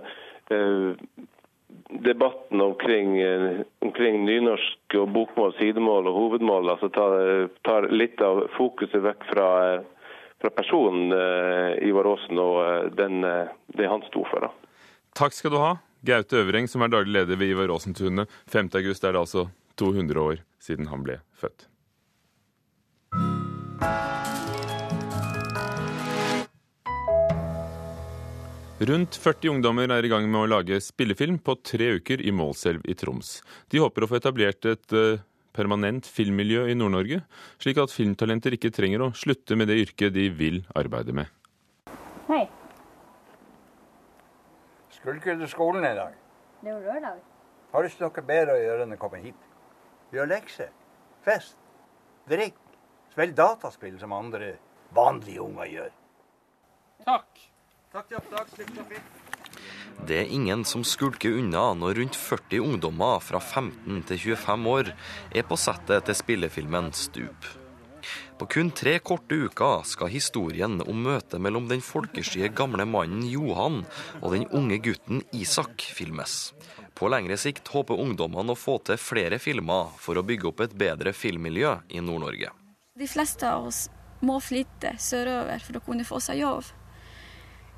eh, 0.52 1.26
debatten 1.90 2.60
omkring, 2.60 3.20
eh, 3.20 3.60
omkring, 3.78 4.24
nynorsk 4.24 4.94
og 4.94 5.08
bokmål, 5.14 5.54
sidemål 5.58 6.10
og 6.10 6.18
hovedmål 6.18 6.74
altså 6.74 6.88
tar, 6.94 7.48
tar 7.66 7.88
litt 7.90 8.22
av 8.22 8.46
fokuset 8.56 9.02
vekk 9.04 9.26
fra, 9.32 9.48
eh, 9.74 10.16
fra 10.40 10.54
personen 10.54 11.12
eh, 11.12 11.88
Ivar 11.88 12.08
Aasen 12.14 12.40
og 12.40 12.58
eh, 12.64 12.90
den, 12.96 13.22
det 13.76 13.90
han 13.90 14.04
sto 14.08 14.24
for. 14.30 14.48
Da. 14.48 14.82
Takk 15.18 15.36
skal 15.36 15.54
du 15.54 15.60
ha. 15.60 15.76
Gaute 16.06 16.40
Øvreng, 16.40 16.68
som 16.68 16.80
er 16.80 16.92
daglig 16.92 17.12
leder 17.12 17.36
ved 17.36 17.52
Ivar 17.52 17.72
Aasen-tunet. 17.74 18.28
5. 18.48 18.70
august 18.80 19.04
er 19.04 19.12
det 19.12 19.20
altså 19.20 19.50
200 19.76 20.20
år 20.20 20.40
siden 20.60 20.88
han 20.88 21.04
ble 21.04 21.20
født. 21.36 21.66
Rundt 28.80 29.16
40 29.20 29.50
ungdommer 29.52 29.92
er 29.92 30.06
i 30.06 30.08
gang 30.08 30.24
med 30.24 30.40
å 30.40 30.48
lage 30.48 30.78
spillefilm 30.80 31.36
på 31.44 31.58
tre 31.60 31.90
uker 31.98 32.22
i 32.24 32.32
Målselv 32.32 32.86
i 32.88 32.94
Troms. 32.96 33.42
De 33.68 33.82
håper 33.82 34.06
å 34.06 34.08
få 34.08 34.16
etablert 34.16 34.64
et 34.70 34.94
eh, 34.96 35.20
permanent 35.52 36.08
filmmiljø 36.08 36.62
i 36.72 36.78
Nord-Norge, 36.78 37.20
slik 37.60 37.82
at 37.82 37.92
filmtalenter 37.92 38.56
ikke 38.56 38.72
trenger 38.72 39.04
å 39.04 39.10
slutte 39.12 39.58
med 39.60 39.68
det 39.68 39.82
yrket 39.82 40.16
de 40.16 40.30
vil 40.32 40.62
arbeide 40.72 41.12
med. 41.20 41.28
Hei. 42.30 42.46
Skulle 45.00 45.16
ikke 45.16 45.36
du 45.40 45.46
skolen 45.48 45.84
i 45.84 45.94
dag? 45.96 46.16
Det 46.60 46.68
er 46.68 46.74
jo 46.76 46.80
lørdag. 46.84 47.20
Har 47.72 47.82
du 47.82 47.88
ikke 47.88 48.04
noe 48.04 48.24
bedre 48.28 48.56
å 48.56 48.60
gjøre 48.60 48.84
enn 48.84 48.96
å 48.96 48.98
komme 49.00 49.20
hit? 49.22 49.46
Gjør 50.12 50.28
lekser, 50.28 50.72
fest, 51.24 51.56
drikk, 52.28 52.58
spill 53.12 53.32
dataspill 53.36 53.96
som 54.00 54.12
andre 54.12 54.56
vanlige 54.96 55.40
unger 55.44 55.70
gjør. 55.70 55.94
Takk. 57.06 57.46
Takk, 57.94 58.10
takk, 58.10 58.28
takk. 58.34 58.52
Fint. 58.90 59.16
Det 60.06 60.18
er 60.20 60.34
ingen 60.34 60.66
som 60.68 60.84
skulker 60.86 61.38
unna 61.40 61.70
når 61.78 62.02
rundt 62.02 62.18
40 62.18 62.60
ungdommer 62.66 63.24
fra 63.24 63.40
15 63.40 64.04
til 64.10 64.22
25 64.36 64.68
år 64.74 64.92
er 65.32 65.48
på 65.48 65.58
settet 65.60 66.06
til 66.08 66.20
spillefilmen 66.20 66.92
Stup. 66.96 67.50
På 68.40 68.46
kun 68.46 68.70
tre 68.70 68.98
korte 68.98 69.34
uker 69.34 69.82
skal 69.84 70.08
historien 70.08 70.78
om 70.80 71.02
møtet 71.04 71.42
mellom 71.44 71.66
den 71.68 71.82
folkeskye 71.84 72.48
gamle 72.56 72.86
mannen 72.88 73.26
Johan 73.28 73.82
og 74.22 74.32
den 74.32 74.46
unge 74.56 74.78
gutten 74.80 75.20
Isak 75.36 75.84
filmes. 75.92 76.54
På 76.96 77.10
lengre 77.12 77.36
sikt 77.36 77.68
håper 77.68 78.00
ungdommene 78.00 78.54
å 78.54 78.56
få 78.56 78.78
til 78.88 78.96
flere 78.96 79.36
filmer 79.44 79.92
for 80.00 80.16
å 80.16 80.24
bygge 80.24 80.48
opp 80.48 80.64
et 80.64 80.72
bedre 80.72 81.12
filmmiljø 81.12 81.74
i 81.92 82.00
Nord-Norge. 82.00 82.54
De 82.96 83.10
fleste 83.12 83.44
av 83.44 83.68
oss 83.68 83.82
må 84.24 84.38
flytte 84.40 84.94
sørover 84.96 85.60
for 85.60 85.76
å 85.76 85.84
kunne 85.84 86.08
få 86.08 86.24
seg 86.24 86.40
jobb. 86.40 86.64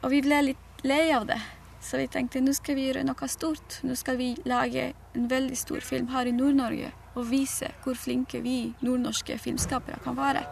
Og 0.06 0.14
vi 0.14 0.22
ble 0.22 0.42
litt 0.52 0.86
lei 0.86 1.08
av 1.10 1.26
det, 1.26 1.42
så 1.82 1.98
vi 1.98 2.06
tenkte 2.06 2.38
nå 2.38 2.54
skal 2.54 2.78
vi 2.78 2.86
gjøre 2.86 3.02
noe 3.10 3.34
stort. 3.34 3.80
Nå 3.82 3.98
skal 3.98 4.22
vi 4.22 4.36
lage 4.46 4.92
en 5.18 5.26
veldig 5.26 5.58
stor 5.58 5.82
film 5.82 6.14
her 6.14 6.30
i 6.30 6.38
Nord-Norge 6.38 6.94
og 7.14 7.28
vise 7.30 7.70
hvor 7.84 7.98
flinke 7.98 8.40
vi 8.44 8.72
nordnorske 8.80 9.38
filmskapere 9.40 10.00
kan 10.04 10.18
være. 10.18 10.44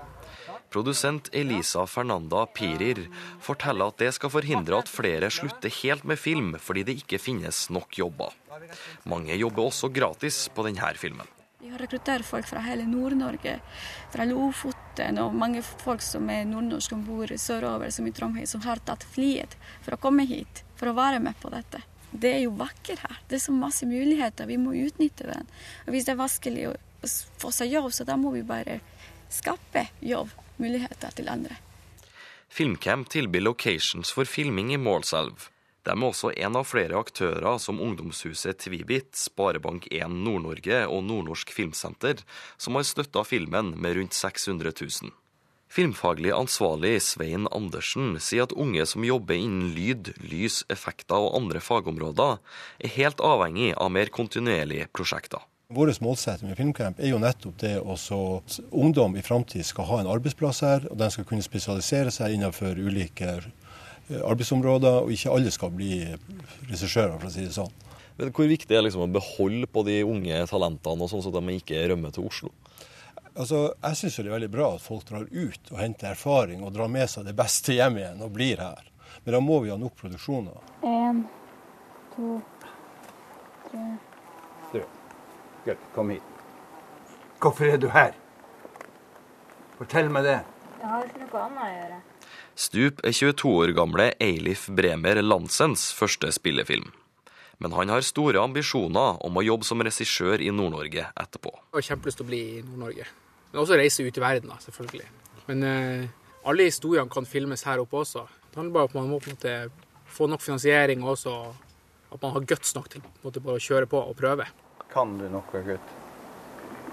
Produsent 0.71 1.29
Elisa 1.35 1.83
Fernanda 1.87 2.45
Pirir 2.55 3.01
forteller 3.43 3.91
at 3.91 3.99
det 3.99 4.13
skal 4.15 4.31
forhindre 4.31 4.79
at 4.79 4.91
flere 4.91 5.31
slutter 5.35 5.73
helt 5.81 6.07
med 6.07 6.21
film 6.21 6.55
fordi 6.63 6.85
det 6.87 7.01
ikke 7.03 7.19
finnes 7.19 7.65
nok 7.75 7.99
jobber. 7.99 8.37
Mange 9.11 9.35
jobber 9.35 9.67
også 9.67 9.91
gratis 9.91 10.45
på 10.55 10.67
denne 10.69 10.95
filmen. 10.95 11.27
Vi 11.61 11.69
har 11.69 11.83
rekruttert 11.83 12.25
folk 12.25 12.47
fra 12.49 12.63
hele 12.65 12.87
Nord-Norge, 12.89 13.59
fra 14.15 14.25
Lofoten 14.25 15.19
og 15.21 15.35
mange 15.37 15.61
folk 15.63 16.01
som 16.01 16.31
er 16.33 16.47
nordnorske 16.49 16.95
som 16.95 17.03
bor 17.05 17.35
sørover, 17.37 17.91
som 17.93 18.07
i 18.09 18.13
Trondheim, 18.17 18.47
som 18.49 18.63
har 18.65 18.81
tatt 18.87 19.05
flyet 19.05 19.59
for 19.83 19.99
å 19.99 20.01
komme 20.01 20.25
hit 20.25 20.63
for 20.81 20.89
å 20.89 20.97
være 20.97 21.21
med 21.21 21.37
på 21.43 21.53
dette. 21.53 21.83
Det 22.11 22.33
er 22.35 22.41
jo 22.45 22.55
vakkert 22.59 23.05
her. 23.05 23.19
Det 23.29 23.39
er 23.39 23.45
så 23.45 23.55
masse 23.55 23.87
muligheter. 23.87 24.49
Vi 24.51 24.59
må 24.59 24.75
utnytte 24.75 25.29
den. 25.31 25.51
Og 25.87 25.95
hvis 25.95 26.09
det 26.09 26.15
er 26.15 26.23
vanskelig 26.23 26.67
å 26.71 26.75
få 27.41 27.53
seg 27.55 27.73
jobb, 27.77 27.93
så 27.95 28.07
da 28.09 28.17
må 28.21 28.35
vi 28.35 28.43
bare 28.47 28.81
skape 29.31 29.87
jobb, 30.03 30.33
muligheter 30.59 31.15
til 31.17 31.31
andre. 31.31 31.57
Filmcamp 32.51 33.09
tilbyr 33.09 33.45
locations 33.47 34.11
for 34.11 34.27
filming 34.27 34.75
i 34.75 34.81
Målselv. 34.81 35.47
De 35.87 35.95
er 35.95 36.03
også 36.05 36.33
en 36.35 36.59
av 36.59 36.67
flere 36.69 36.99
aktører 36.99 37.61
som 37.63 37.79
ungdomshuset 37.81 38.59
Tvibit, 38.61 39.15
Sparebank1 39.17 40.13
Nord-Norge 40.13 40.83
og 40.91 41.07
Nordnorsk 41.07 41.55
Filmsenter, 41.57 42.21
som 42.61 42.77
har 42.77 42.85
støtta 42.85 43.23
filmen 43.25 43.73
med 43.81 43.97
rundt 43.97 44.19
600 44.19 44.75
000. 44.77 45.15
Filmfaglig 45.71 46.33
ansvarlig 46.35 46.97
Svein 47.07 47.45
Andersen 47.55 48.17
sier 48.19 48.49
at 48.49 48.55
unge 48.59 48.83
som 48.91 49.05
jobber 49.07 49.37
innen 49.39 49.69
lyd, 49.71 50.09
lys, 50.19 50.65
effekter 50.67 51.15
og 51.15 51.37
andre 51.39 51.61
fagområder, 51.63 52.41
er 52.83 52.93
helt 52.97 53.23
avhengig 53.23 53.69
av 53.79 53.93
mer 53.95 54.11
kontinuerlige 54.11 54.89
prosjekter. 54.91 55.45
Vår 55.71 55.93
målsetting 56.03 56.51
med 56.51 56.59
Filmcamp 56.59 56.99
er 56.99 57.13
jo 57.13 57.21
nettopp 57.23 57.61
det 57.63 57.77
at 57.79 58.57
ungdom 58.75 59.15
i 59.15 59.23
framtid 59.23 59.63
skal 59.69 59.87
ha 59.93 60.01
en 60.01 60.11
arbeidsplass 60.11 60.65
her, 60.67 60.89
og 60.91 60.99
den 60.99 61.15
skal 61.15 61.29
kunne 61.29 61.47
spesialisere 61.47 62.11
seg 62.11 62.35
innenfor 62.35 62.75
ulike 62.75 63.37
eh, 63.39 64.25
arbeidsområder, 64.27 65.05
og 65.05 65.15
ikke 65.15 65.37
alle 65.37 65.55
skal 65.55 65.71
bli 65.71 66.01
regissører, 66.65 67.15
for 67.15 67.31
å 67.31 67.35
si 67.37 67.47
det 67.47 67.55
sånn. 67.55 67.71
Men 68.19 68.35
Hvor 68.35 68.51
viktig 68.51 68.75
er 68.75 68.81
det 68.81 68.89
liksom 68.89 69.07
å 69.07 69.15
beholde 69.21 69.71
på 69.71 69.87
de 69.87 70.01
unge 70.03 70.43
talentene, 70.51 71.07
og 71.07 71.15
sånn 71.15 71.23
så 71.23 71.31
de 71.31 71.61
ikke 71.61 71.87
rømmer 71.95 72.19
til 72.19 72.27
Oslo? 72.27 72.51
Altså, 73.35 73.75
Jeg 73.83 73.97
syns 73.97 74.17
det 74.17 74.27
er 74.27 74.35
veldig 74.35 74.51
bra 74.53 74.69
at 74.75 74.83
folk 74.85 75.05
drar 75.09 75.27
ut 75.31 75.71
og 75.73 75.79
henter 75.79 76.11
erfaring 76.13 76.65
og 76.67 76.73
drar 76.75 76.91
med 76.91 77.09
seg 77.11 77.27
det 77.29 77.37
beste 77.39 77.77
hjem 77.77 78.01
igjen 78.01 78.23
og 78.25 78.33
blir 78.35 78.61
her. 78.63 78.87
Men 79.25 79.37
da 79.37 79.41
må 79.45 79.61
vi 79.65 79.71
ha 79.71 79.77
nok 79.79 79.97
produksjoner. 80.01 80.59
En, 80.87 81.25
to, 82.15 82.41
tre 83.71 83.85
Du, 84.73 84.83
gutt, 85.67 85.87
kom 85.95 86.13
hit. 86.15 86.23
Hvorfor 87.41 87.71
er 87.73 87.81
du 87.81 87.89
her? 87.95 88.15
Fortell 89.79 90.11
meg 90.13 90.27
det. 90.27 90.39
Jeg 90.81 90.89
har 90.91 91.07
ikke 91.09 91.25
noe 91.25 91.43
annet 91.47 91.65
å 91.65 91.71
gjøre. 91.75 92.01
Stup 92.61 93.01
er 93.07 93.15
22 93.17 93.53
år 93.63 93.73
gamle 93.77 94.11
Eilif 94.21 94.67
Bremer 94.77 95.23
Lansens 95.25 95.87
første 95.97 96.29
spillefilm. 96.37 96.91
Men 97.61 97.75
han 97.77 97.93
har 97.93 98.05
store 98.05 98.41
ambisjoner 98.41 99.19
om 99.27 99.37
å 99.37 99.45
jobbe 99.45 99.69
som 99.69 99.83
regissør 99.85 100.41
i 100.41 100.49
Nord-Norge 100.49 101.11
etterpå. 101.13 101.53
Jeg 101.53 101.77
har 101.77 101.87
kjempelyst 101.91 102.21
til 102.21 102.25
å 102.25 102.31
bli 102.31 102.41
i 102.57 102.63
Nord-Norge. 102.65 103.05
Men 103.51 103.61
også 103.61 103.77
reise 103.77 104.07
ut 104.07 104.17
i 104.17 104.23
verden, 104.23 104.49
da, 104.49 104.57
selvfølgelig. 104.65 105.09
Men 105.51 105.67
uh, 105.67 106.07
alle 106.49 106.71
historiene 106.71 107.13
kan 107.13 107.29
filmes 107.29 107.67
her 107.69 107.83
oppe 107.83 108.01
også. 108.01 108.25
Det 108.49 108.57
handler 108.57 108.79
bare 108.79 108.89
om 108.89 108.93
at 108.93 108.97
man 108.97 109.13
må 109.13 109.21
på 109.21 109.29
en 109.29 109.37
måte 109.37 109.57
få 110.11 110.31
nok 110.31 110.41
finansiering 110.43 111.05
og 111.05 111.13
også 111.19 111.37
at 112.11 112.23
man 112.23 112.33
har 112.35 112.49
guts 112.49 112.75
nok 112.75 112.89
til 112.91 113.05
på 113.05 113.29
måte, 113.29 113.45
å 113.45 113.61
kjøre 113.61 113.91
på 113.91 114.01
og 114.09 114.17
prøve. 114.19 114.49
Kan 114.91 115.19
du 115.21 115.29
noe, 115.31 115.65
gutt? 115.67 115.97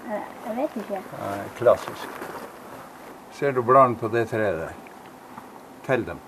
Jeg 0.08 0.56
vet 0.56 0.76
ikke. 0.84 1.00
Nei, 1.16 1.38
klassisk. 1.58 2.20
Ser 3.38 3.56
du 3.56 3.64
bladene 3.64 3.98
på 4.00 4.12
det 4.12 4.28
treet 4.30 4.60
der? 4.60 4.76
Tell 5.88 6.04
dem. 6.04 6.20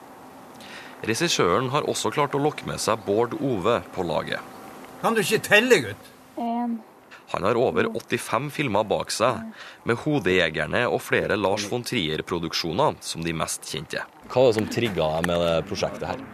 Regissøren 1.07 1.71
har 1.73 1.89
også 1.89 2.11
klart 2.13 2.35
å 2.37 2.43
lokke 2.43 2.67
med 2.69 2.81
seg 2.83 3.01
Bård 3.07 3.33
Ove 3.41 3.79
på 3.95 4.05
laget. 4.05 4.41
Kan 5.01 5.17
du 5.17 5.23
ikke 5.23 5.41
telle, 5.47 5.79
gutt? 5.87 6.09
En. 6.37 6.79
Han 7.31 7.47
har 7.47 7.57
over 7.57 7.87
85 7.95 8.51
filmer 8.51 8.85
bak 8.85 9.13
seg, 9.15 9.39
med 9.87 9.97
'Hodejegerne' 10.03 10.83
og 10.91 11.01
flere 11.01 11.39
Lars 11.39 11.65
von 11.71 11.85
Trier-produksjoner 11.87 12.99
som 13.01 13.23
de 13.25 13.33
mest 13.33 13.65
kjente. 13.71 14.03
Hva 14.29 14.43
er 14.43 14.51
det 14.51 14.57
som 14.59 14.67
trigga 14.67 15.09
deg 15.15 15.29
med 15.31 15.45
det 15.47 15.55
prosjektet 15.71 16.09
her? 16.11 16.25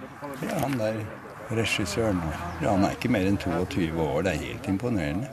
Ja, 0.42 0.58
Han 0.64 0.78
der 0.80 1.02
regissøren 1.50 2.22
ja, 2.62 2.72
han 2.72 2.84
er 2.84 2.96
ikke 2.96 3.12
mer 3.12 3.28
enn 3.28 3.38
22 3.38 3.92
år. 4.02 4.24
Det 4.24 4.32
er 4.32 4.44
helt 4.48 4.70
imponerende. 4.72 5.28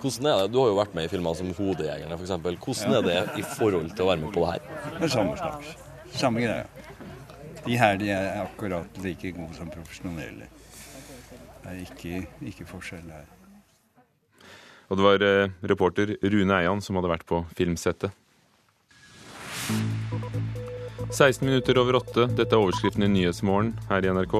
Hvordan 0.00 0.26
er 0.26 0.40
det? 0.40 0.52
Du 0.52 0.58
har 0.58 0.72
jo 0.72 0.80
vært 0.80 0.94
med 0.96 1.04
i 1.04 1.12
filmer 1.12 1.36
som 1.38 1.52
'Hodejegerne' 1.54 2.18
f.eks. 2.18 2.34
Hvordan 2.64 2.96
er 2.98 3.02
det 3.06 3.20
i 3.38 3.42
forhold 3.42 3.92
til 3.94 4.04
å 4.04 4.10
være 4.10 4.24
med 4.24 4.32
på 4.32 4.40
det 4.42 4.50
her? 4.52 4.62
Det 4.98 5.04
er 5.04 5.14
samme 5.20 5.36
slags. 5.36 5.76
Samme 6.16 6.40
greia. 6.40 6.64
De 7.66 7.76
her 7.78 7.98
de 8.00 8.10
er 8.10 8.40
akkurat 8.42 8.98
like 9.04 9.30
gode 9.36 9.54
som 9.54 9.70
profesjonelle. 9.70 10.48
Det 11.62 11.70
er 11.70 11.84
ikke, 11.84 12.24
ikke 12.42 12.66
forskjell 12.66 13.06
her. 13.12 13.28
Og 14.90 14.98
det 14.98 15.04
var 15.06 15.22
eh, 15.24 15.52
reporter 15.70 16.16
Rune 16.20 16.58
Eian 16.58 16.82
som 16.84 16.98
hadde 16.98 17.12
vært 17.12 17.28
på 17.28 17.44
filmsettet. 17.56 18.10
16 21.12 21.44
minutter 21.44 21.78
over 21.78 22.00
åtte. 22.00 22.26
Dette 22.36 22.56
er 22.56 22.60
overskriften 22.60 23.04
i 23.04 23.10
Nyhetsmorgen 23.12 23.74
her 23.90 24.04
i 24.04 24.12
NRK. 24.16 24.36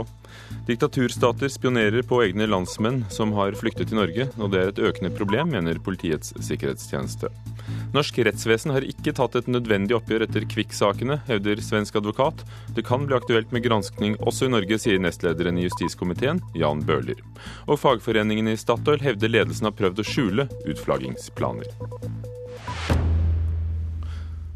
Diktaturstater 0.68 1.50
spionerer 1.52 2.04
på 2.06 2.22
egne 2.24 2.46
landsmenn 2.48 3.02
som 3.12 3.34
har 3.36 3.56
flyktet 3.58 3.90
til 3.90 4.00
Norge, 4.00 4.28
og 4.38 4.52
det 4.52 4.60
er 4.60 4.72
et 4.72 4.82
økende 4.90 5.12
problem, 5.14 5.52
mener 5.52 5.80
Politiets 5.84 6.32
sikkerhetstjeneste. 6.40 7.28
Norsk 7.92 8.22
rettsvesen 8.24 8.72
har 8.72 8.86
ikke 8.88 9.12
tatt 9.16 9.34
et 9.36 9.48
nødvendig 9.52 9.96
oppgjør 9.98 10.24
etter 10.24 10.46
Kvikk-sakene, 10.48 11.18
hevder 11.28 11.60
svensk 11.60 11.98
advokat. 12.00 12.40
Det 12.72 12.86
kan 12.88 13.04
bli 13.04 13.16
aktuelt 13.18 13.52
med 13.52 13.66
granskning 13.66 14.16
også 14.24 14.48
i 14.48 14.52
Norge, 14.54 14.78
sier 14.80 15.02
nestlederen 15.02 15.60
i 15.60 15.66
justiskomiteen, 15.66 16.40
Jan 16.56 16.80
Bøhler. 16.88 17.20
Og 17.68 17.80
fagforeningen 17.82 18.48
i 18.48 18.56
Statoil 18.60 19.02
hevder 19.04 19.32
ledelsen 19.34 19.68
har 19.68 19.76
prøvd 19.76 20.00
å 20.00 20.08
skjule 20.08 20.48
utflaggingsplaner. 20.64 21.68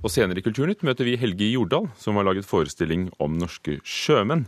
Og 0.07 0.13
senere 0.15 0.39
i 0.41 0.47
Kulturnytt 0.47 0.85
møter 0.87 1.09
vi 1.09 1.19
Helge 1.19 1.49
Jordal, 1.51 1.91
som 1.99 2.17
har 2.17 2.29
laget 2.29 2.47
forestilling 2.47 3.09
om 3.21 3.37
norske 3.41 3.81
sjømenn. 3.83 4.47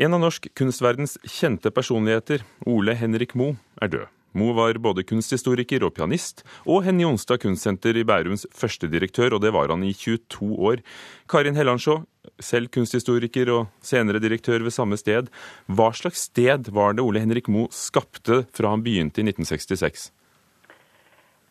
En 0.00 0.12
av 0.16 0.20
norsk 0.20 0.50
kunstverdens 0.56 1.16
kjente 1.24 1.70
personligheter, 1.72 2.42
Ole 2.68 2.96
Henrik 2.96 3.36
Moe, 3.36 3.56
er 3.80 3.92
død. 3.92 4.15
Moe 4.36 4.52
var 4.56 4.76
både 4.82 5.04
kunsthistoriker 5.08 5.86
og 5.86 5.94
pianist, 5.96 6.42
og 6.68 6.84
Henny 6.84 7.06
Jonstad 7.06 7.40
Kunstsenter 7.40 7.96
i 7.96 8.04
Bærums 8.04 8.44
første 8.52 8.90
direktør, 8.92 9.36
og 9.36 9.44
det 9.44 9.54
var 9.56 9.72
han 9.72 9.84
i 9.86 9.94
22 9.96 10.50
år. 10.70 10.82
Karin 11.30 11.56
Hellandsjå, 11.56 12.02
selv 12.42 12.68
kunsthistoriker 12.74 13.48
og 13.54 13.70
senere 13.80 14.20
direktør 14.20 14.66
ved 14.66 14.74
samme 14.76 14.98
sted. 15.00 15.30
Hva 15.72 15.88
slags 15.96 16.26
sted 16.28 16.68
var 16.76 16.98
det 16.98 17.06
Ole 17.06 17.22
Henrik 17.24 17.48
Moe 17.48 17.72
skapte 17.72 18.44
fra 18.52 18.74
han 18.74 18.84
begynte 18.84 19.22
i 19.22 19.26
1966? 19.30 20.10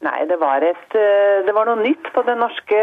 Nei, 0.06 0.20
det 0.30 0.38
var, 0.38 0.62
et, 0.62 0.94
eh, 0.94 1.42
det 1.48 1.54
var 1.56 1.66
noe 1.66 1.82
nytt 1.82 2.12
på 2.14 2.22
den 2.28 2.38
norske 2.44 2.80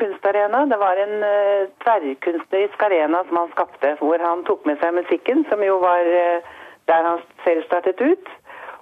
kunstarena. 0.00 0.64
Det 0.66 0.78
var 0.80 0.98
en 0.98 1.20
uh, 1.22 1.70
tverrkunstnerisk 1.84 2.82
arena 2.82 3.20
som 3.28 3.38
han 3.38 3.52
skapte, 3.52 3.92
hvor 4.00 4.18
han 4.18 4.42
tok 4.48 4.64
med 4.66 4.80
seg 4.82 4.96
musikken, 4.96 5.44
som 5.52 5.62
jo 5.62 5.76
var 5.84 6.08
uh, 6.08 6.48
der 6.90 7.06
han 7.06 7.22
selv 7.44 7.62
startet 7.68 8.00
ut, 8.00 8.32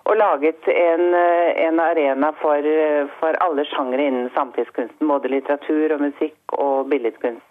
og 0.09 0.19
laget 0.19 0.69
en, 0.73 1.07
uh, 1.15 1.51
en 1.67 1.81
arena 1.81 2.33
for, 2.43 2.73
for 3.21 3.39
alle 3.45 3.67
sjangre 3.71 4.09
innen 4.09 4.31
samtidskunsten. 4.35 5.09
Både 5.09 5.31
litteratur 5.33 5.97
og 5.97 6.05
musikk 6.09 6.59
og 6.59 6.91
billedkunst. 6.91 7.49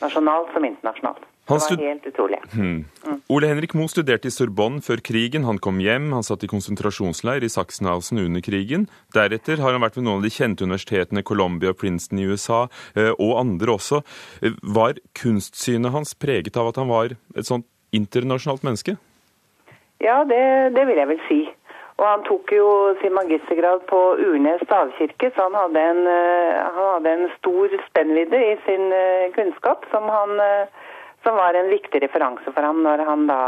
Nasjonalt 0.00 0.54
som 0.54 0.64
internasjonalt. 0.64 1.26
Det 1.50 1.56
var 1.56 1.82
helt 1.82 2.06
utrolig. 2.06 2.38
Hmm. 2.52 2.84
Mm. 3.06 3.16
Ole 3.34 3.48
Henrik 3.50 3.72
Moe 3.74 3.90
studerte 3.90 4.28
i 4.30 4.34
Sorbonne 4.34 4.78
før 4.86 5.00
krigen. 5.02 5.42
Han 5.48 5.58
kom 5.58 5.80
hjem, 5.82 6.12
han 6.14 6.22
satt 6.22 6.44
i 6.46 6.50
konsentrasjonsleir 6.50 7.42
i 7.42 7.50
Sachsenhausen 7.50 8.20
under 8.22 8.44
krigen. 8.44 8.86
Deretter 9.16 9.58
har 9.58 9.74
han 9.74 9.82
vært 9.82 9.98
ved 9.98 10.06
noen 10.06 10.20
av 10.20 10.28
de 10.28 10.30
kjente 10.30 10.62
universitetene, 10.62 11.24
Columbia 11.26 11.74
og 11.74 11.80
Princeton 11.80 12.22
i 12.22 12.28
USA, 12.30 12.60
og 13.16 13.32
andre 13.40 13.74
også. 13.74 14.02
Var 14.62 15.02
kunstsynet 15.18 15.90
hans 15.96 16.14
preget 16.14 16.54
av 16.60 16.70
at 16.70 16.78
han 16.78 16.90
var 16.92 17.16
et 17.34 17.50
sånt 17.50 17.66
internasjonalt 17.90 18.62
menneske? 18.66 18.94
Ja, 20.00 20.22
det, 20.24 20.42
det 20.76 20.86
vil 20.86 21.02
jeg 21.02 21.10
vel 21.10 21.24
si. 21.26 21.40
Og 22.00 22.06
han 22.08 22.22
tok 22.24 22.52
jo 22.56 22.68
sin 23.02 23.12
magistergrad 23.12 23.82
på 23.90 23.98
Urnes 24.24 24.62
stavkirke, 24.64 25.28
så 25.34 25.48
han 25.50 25.56
hadde 25.58 25.80
en, 25.84 26.06
eh, 26.08 26.60
han 26.64 26.86
hadde 26.94 27.12
en 27.12 27.26
stor 27.34 27.74
spennvidde 27.90 28.40
i 28.40 28.54
sin 28.64 28.86
eh, 28.96 29.28
kunnskap 29.34 29.84
som, 29.92 30.08
han, 30.08 30.40
eh, 30.40 30.94
som 31.26 31.36
var 31.36 31.58
en 31.58 31.68
viktig 31.68 32.00
referanse 32.00 32.54
for 32.54 32.64
ham 32.64 32.80
når 32.86 33.04
han 33.04 33.26
da 33.28 33.40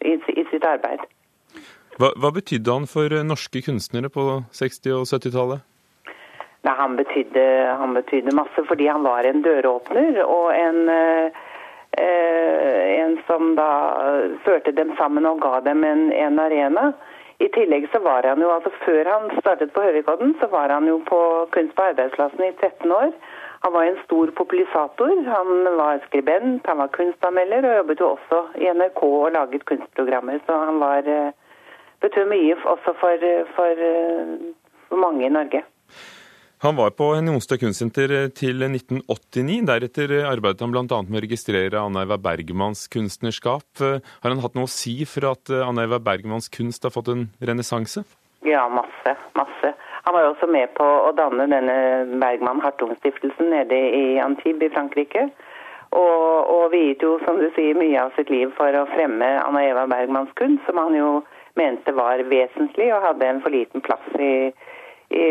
i, 0.00 0.16
i 0.16 0.46
sitt 0.48 0.64
arbeid. 0.64 1.04
Hva, 2.00 2.14
hva, 2.16 2.32
betydde 2.32 2.78
han 2.78 2.88
for 2.88 3.12
norske 3.28 3.60
kunstnere 3.66 4.08
på 4.08 4.24
60- 4.56 4.96
og 4.96 5.04
70-tallet? 5.10 5.60
Han, 6.64 6.96
han, 6.96 7.94
betydde 7.96 8.36
masse 8.36 8.64
fordi 8.68 8.88
han 8.88 9.04
var 9.04 9.28
en 9.28 9.44
døråpner 9.44 10.22
og 10.24 10.48
en, 10.56 10.80
eh, 10.88 11.40
en 13.04 13.20
som 13.28 13.52
da 13.60 13.70
førte 14.48 14.72
dem 14.72 14.96
sammen 14.96 15.28
og 15.28 15.44
ga 15.44 15.60
dem 15.68 15.84
en, 15.84 16.08
en 16.08 16.40
arena. 16.40 16.92
I 17.40 17.48
tillegg 17.54 17.86
så 17.92 17.98
var 18.04 18.26
han 18.28 18.42
jo, 18.42 18.50
altså 18.52 18.70
Før 18.84 19.08
han 19.08 19.30
startet 19.40 19.72
på 19.72 19.82
Høvikodden, 19.82 20.34
så 20.40 20.46
var 20.52 20.68
han 20.68 20.88
jo 20.88 20.98
på 21.06 21.20
Kunst 21.54 21.76
på 21.76 21.86
arbeidsplassen 21.92 22.44
i 22.44 22.52
13 22.52 22.92
år. 22.92 23.14
Han 23.64 23.72
var 23.72 23.84
en 23.84 23.98
stor 24.04 24.30
populisator. 24.36 25.14
Han 25.26 25.64
var 25.78 26.02
skribent, 26.06 26.66
han 26.66 26.78
var 26.78 26.92
kunstanmelder 26.96 27.66
og 27.70 27.76
jobbet 27.76 28.00
jo 28.00 28.10
også 28.16 28.40
i 28.60 28.70
NRK 28.76 29.02
og 29.08 29.32
laget 29.32 29.64
kunstprogrammer. 29.68 30.38
Så 30.46 30.60
han 30.66 30.80
var, 30.80 31.08
eh, 31.16 31.32
betød 32.00 32.28
mye 32.28 32.56
også 32.74 32.94
for, 33.00 33.26
for, 33.56 33.84
for 34.88 34.96
mange 34.96 35.26
i 35.26 35.34
Norge. 35.38 35.64
Han 36.62 36.76
var 36.76 36.90
på 36.90 37.04
Onsdag 37.04 37.56
Kunstsenter 37.62 38.12
til 38.36 38.58
1989. 38.66 39.62
Deretter 39.64 40.10
arbeidet 40.28 40.60
han 40.60 40.74
bl.a. 40.74 40.98
med 41.08 41.16
å 41.16 41.22
registrere 41.24 41.80
Anna 41.80 42.02
Eva 42.04 42.18
Bergmanns 42.20 42.82
kunstnerskap. 42.92 43.80
Har 43.80 44.26
han 44.28 44.42
hatt 44.44 44.58
noe 44.58 44.68
å 44.68 44.72
si 44.72 44.98
for 45.08 45.30
at 45.30 45.48
Anna 45.56 45.86
Eva 45.88 45.96
Bergmanns 46.04 46.50
kunst 46.52 46.84
har 46.84 46.92
fått 46.92 47.08
en 47.14 47.22
renessanse? 47.40 48.02
Ja, 48.44 48.66
masse. 48.68 49.14
Masse. 49.40 49.72
Han 50.04 50.12
var 50.12 50.26
jo 50.26 50.34
også 50.34 50.50
med 50.52 50.74
på 50.76 50.84
å 50.84 51.14
danne 51.16 51.46
denne 51.48 51.78
Bergman-Hartung-stiftelsen 52.20 53.48
nede 53.54 53.78
i 53.96 54.04
Antibes 54.20 54.68
i 54.68 54.74
Frankrike. 54.74 55.30
Og, 55.96 56.26
og 56.44 56.66
viet 56.74 57.00
jo, 57.00 57.14
som 57.24 57.40
du 57.40 57.48
sier, 57.56 57.72
mye 57.72 58.04
av 58.04 58.12
sitt 58.18 58.28
liv 58.28 58.52
for 58.60 58.76
å 58.76 58.84
fremme 58.92 59.30
Anna 59.46 59.64
Eva 59.64 59.88
Bergmanns 59.88 60.36
kunst, 60.36 60.68
som 60.68 60.76
han 60.76 60.92
jo 60.92 61.22
mente 61.56 61.96
var 61.96 62.20
vesentlig 62.28 62.92
og 62.92 63.08
hadde 63.08 63.32
en 63.32 63.40
for 63.40 63.56
liten 63.56 63.80
plass 63.88 64.12
i 64.20 64.52
i 65.10 65.26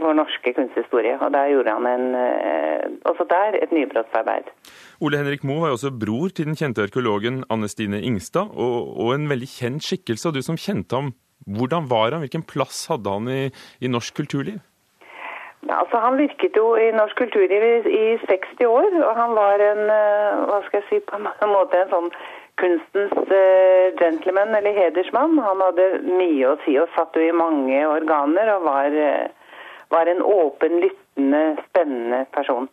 vår 0.00 0.14
norske 0.18 0.52
kunsthistorie. 0.56 1.16
Og 1.24 1.32
der 1.32 1.50
gjorde 1.52 1.72
han 1.72 1.86
en, 1.88 2.06
eh, 2.14 2.84
også 3.08 3.24
der 3.30 3.58
et 3.62 3.72
nybrottsarbeid. 3.72 4.52
Ole 5.00 5.18
Henrik 5.18 5.44
Moe 5.44 5.60
var 5.60 5.72
jo 5.72 5.78
også 5.78 5.92
bror 6.04 6.28
til 6.28 6.46
den 6.46 6.56
kjente 6.56 6.84
arkeologen 6.84 7.44
Anne 7.50 7.68
Stine 7.68 8.02
Ingstad, 8.02 8.52
og, 8.52 8.92
og, 9.00 9.14
en 9.14 9.28
veldig 9.28 9.48
kjent 9.48 9.82
skikkelse. 9.82 10.28
Og 10.28 10.34
du 10.34 10.42
som 10.42 10.60
kjente 10.60 10.96
ham, 10.96 11.12
hvordan 11.46 11.88
var 11.90 12.12
han? 12.12 12.24
Hvilken 12.24 12.44
plass 12.44 12.86
hadde 12.92 13.10
han 13.10 13.28
i, 13.28 13.42
i 13.80 13.88
norsk 13.88 14.16
kulturliv? 14.16 14.60
Ja, 15.66 15.80
altså 15.82 15.98
Han 15.98 16.18
virket 16.18 16.56
jo 16.56 16.76
i 16.76 16.92
norsk 16.94 17.16
kulturliv 17.16 17.62
i, 17.62 17.76
i 17.88 18.18
60 18.28 18.66
år, 18.68 18.90
og 19.02 19.12
han 19.16 19.32
var 19.34 19.62
en 19.64 19.82
eh, 19.90 20.44
hva 20.46 20.60
skal 20.66 20.82
jeg 20.82 20.88
si, 20.90 21.00
på 21.08 21.16
en 21.18 21.54
måte 21.56 21.80
en 21.80 21.90
sånn 21.90 22.10
kunstens 22.60 23.16
uh, 23.16 23.86
gentleman, 24.00 24.54
eller 24.58 24.76
hedersmann. 24.76 25.38
Han 25.38 25.62
hadde 25.64 25.88
mye 26.06 26.52
å 26.52 26.58
si 26.64 26.76
og 26.80 26.90
satt 26.96 27.16
jo 27.16 27.26
i 27.26 27.34
mange 27.36 27.82
organer 27.88 28.52
og 28.56 28.66
var, 28.68 28.96
uh, 28.96 29.56
var 29.94 30.10
en 30.12 30.22
åpen, 30.24 30.80
lyttende, 30.84 31.42
spennende 31.68 32.24
person. 32.36 32.70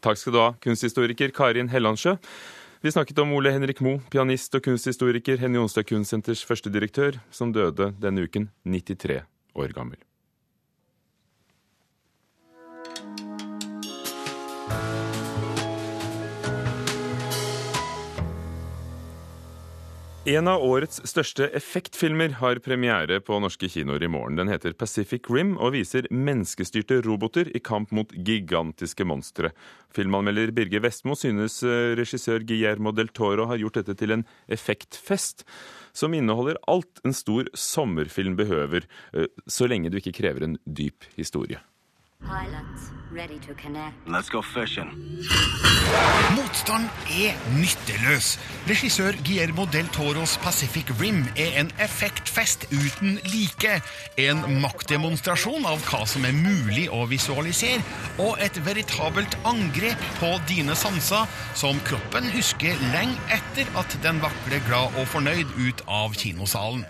Takk 0.00 0.16
skal 0.16 0.34
du 0.34 0.40
ha, 0.40 0.48
kunsthistoriker 0.64 1.34
Karin 1.36 1.70
Hellandsjø. 1.72 2.16
Vi 2.80 2.92
snakket 2.94 3.18
om 3.20 3.34
Ole 3.36 3.52
Henrik 3.52 3.82
Moe, 3.84 4.00
pianist 4.12 4.54
og 4.56 4.64
kunsthistoriker, 4.64 5.36
Henny 5.42 5.60
Onsdag 5.60 5.90
Kunstsenters 5.90 6.46
første 6.48 6.72
direktør, 6.72 7.20
som 7.30 7.52
døde 7.52 7.92
denne 8.00 8.24
uken, 8.24 8.48
93 8.64 9.20
år 9.60 9.76
gammel. 9.76 10.00
En 20.30 20.46
av 20.46 20.62
årets 20.62 21.00
største 21.08 21.48
effektfilmer 21.58 22.36
har 22.38 22.60
premiere 22.62 23.16
på 23.24 23.38
norske 23.42 23.66
kinoer 23.72 24.04
i 24.04 24.10
morgen. 24.12 24.36
Den 24.38 24.50
heter 24.52 24.76
Pacific 24.78 25.26
Rim 25.32 25.56
og 25.56 25.72
viser 25.74 26.06
menneskestyrte 26.12 27.00
roboter 27.02 27.48
i 27.50 27.62
kamp 27.66 27.90
mot 27.96 28.12
gigantiske 28.14 29.02
monstre. 29.08 29.50
Filmanmelder 29.96 30.52
Birger 30.54 30.84
Vestmo 30.84 31.16
synes 31.18 31.56
eh, 31.66 31.96
regissør 31.98 32.44
Guillermo 32.46 32.92
del 32.94 33.10
Toro 33.16 33.48
har 33.50 33.58
gjort 33.58 33.80
dette 33.80 33.96
til 33.98 34.14
en 34.14 34.22
effektfest 34.46 35.42
som 35.96 36.14
inneholder 36.14 36.60
alt 36.70 37.02
en 37.02 37.16
stor 37.16 37.50
sommerfilm 37.50 38.38
behøver, 38.38 38.86
eh, 39.16 39.26
så 39.50 39.66
lenge 39.66 39.90
du 39.90 39.98
ikke 39.98 40.14
krever 40.20 40.46
en 40.46 40.58
dyp 40.62 41.10
historie. 41.18 41.58
Pilot. 42.20 43.00
Motstand 46.36 46.86
er 47.10 47.38
nytteløs. 47.56 48.28
Regissør 48.68 49.16
Guillermo 49.26 49.64
del 49.72 49.88
Toros 49.90 50.36
Pacific 50.38 50.92
Rim 51.00 51.24
er 51.34 51.58
en 51.60 51.72
effektfest 51.82 52.68
uten 52.70 53.18
like. 53.32 53.80
En 54.14 54.44
maktdemonstrasjon 54.62 55.66
av 55.66 55.82
hva 55.88 56.04
som 56.06 56.28
er 56.28 56.36
mulig 56.36 56.86
å 56.94 57.02
visualisere, 57.10 57.82
og 58.22 58.38
et 58.38 58.62
veritabelt 58.66 59.34
angrep 59.50 60.06
på 60.20 60.30
dine 60.46 60.78
sanser, 60.78 61.26
som 61.58 61.82
kroppen 61.88 62.30
husker 62.36 62.78
lenge 62.94 63.18
etter 63.34 63.66
at 63.80 63.98
den 64.06 64.22
vakler 64.22 64.62
glad 64.68 64.94
og 65.00 65.10
fornøyd 65.10 65.50
ut 65.58 65.82
av 65.90 66.14
kinosalen. 66.14 66.86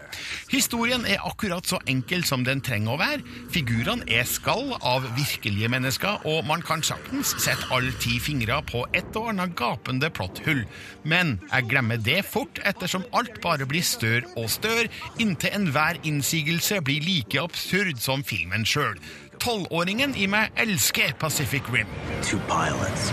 Historien 0.52 1.06
er 1.08 1.22
akkurat 1.24 1.64
så 1.64 1.80
enkel 1.88 2.26
som 2.28 2.44
den 2.44 2.60
trenger 2.60 2.92
å 2.92 3.00
være. 3.00 3.24
Figurene 3.54 4.04
er 4.10 4.28
skall 4.28 4.74
av 4.84 5.06
virkelige 5.20 5.70
mennesker 5.72 6.26
og 6.28 6.46
man 6.48 6.64
kan 6.66 6.82
saktens 6.86 7.34
sette 7.42 7.68
alle 7.74 7.92
ti 8.02 8.18
fingre 8.22 8.60
på 8.66 8.84
et 8.96 9.16
og 9.20 9.30
annet 9.32 9.54
gapende 9.58 10.10
plotthull. 10.10 10.64
Men 11.04 11.38
jeg 11.52 11.68
glemmer 11.70 12.00
det 12.00 12.24
fort, 12.24 12.60
ettersom 12.66 13.04
alt 13.16 13.40
bare 13.44 13.68
blir 13.68 13.84
større 13.86 14.26
og 14.36 14.50
større, 14.50 14.88
inntil 15.20 15.54
enhver 15.56 16.00
innsigelse 16.04 16.80
blir 16.84 17.04
like 17.04 17.40
absurd 17.40 18.00
som 18.00 18.24
filmen 18.24 18.66
sjøl. 18.66 18.98
Tolvåringen 19.40 20.12
i 20.20 20.26
meg 20.28 20.52
elsker 20.60 21.14
Pacific 21.20 21.64
Rim. 21.72 21.88
Two 22.22 22.40
pilots, 22.48 23.12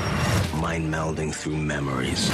mind-melding 0.60 1.32
through 1.32 1.58
memories. 1.58 2.28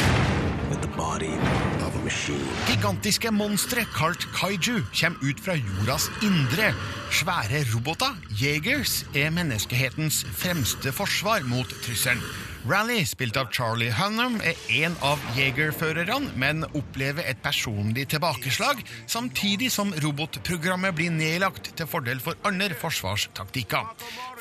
Gigantiske 2.03 3.31
monstre 3.31 3.85
kalt 3.95 4.25
kaiju 4.35 4.81
kommer 4.91 5.23
ut 5.23 5.39
fra 5.39 5.55
jordas 5.55 6.09
indre. 6.25 6.73
Svære 7.11 7.63
roboter, 7.71 8.17
jegers, 8.41 9.05
er 9.15 9.31
menneskehetens 9.31 10.25
fremste 10.35 10.91
forsvar 10.91 11.47
mot 11.47 11.69
trusselen. 11.85 12.52
Rally, 12.63 13.01
spilt 13.03 13.35
av 13.35 13.49
Charlie 13.51 13.91
Hunnam, 13.91 14.37
er 14.39 14.55
en 14.85 14.93
av 15.03 15.19
jegerførerne, 15.35 16.31
men 16.39 16.63
opplever 16.71 17.25
et 17.27 17.41
personlig 17.43 18.05
tilbakeslag, 18.13 18.79
samtidig 19.03 19.67
som 19.73 19.91
robotprogrammet 20.05 20.95
blir 20.95 21.11
nedlagt 21.11 21.73
til 21.75 21.89
fordel 21.91 22.23
for 22.23 22.39
andre 22.47 22.71
forsvarstaktikker. 22.79 23.91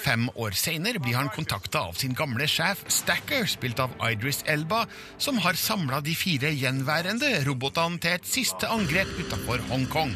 Fem 0.05 0.29
år 0.39 0.55
senere 0.55 1.03
blir 1.03 1.19
han 1.19 1.33
kontakta 1.35 1.83
av 1.91 1.99
sin 1.99 2.15
gamle 2.15 2.47
sjef 2.47 2.87
Stacker, 2.87 3.49
spilt 3.51 3.83
av 3.83 3.99
Idris 4.07 4.45
Elba, 4.47 4.85
som 5.19 5.43
har 5.43 5.59
samla 5.59 5.99
de 6.07 6.15
fire 6.15 6.55
gjenværende 6.55 7.41
robotene 7.49 7.99
til 8.03 8.21
et 8.21 8.35
siste 8.39 8.71
angrep 8.71 9.11
utafor 9.19 9.67
Hongkong. 9.73 10.15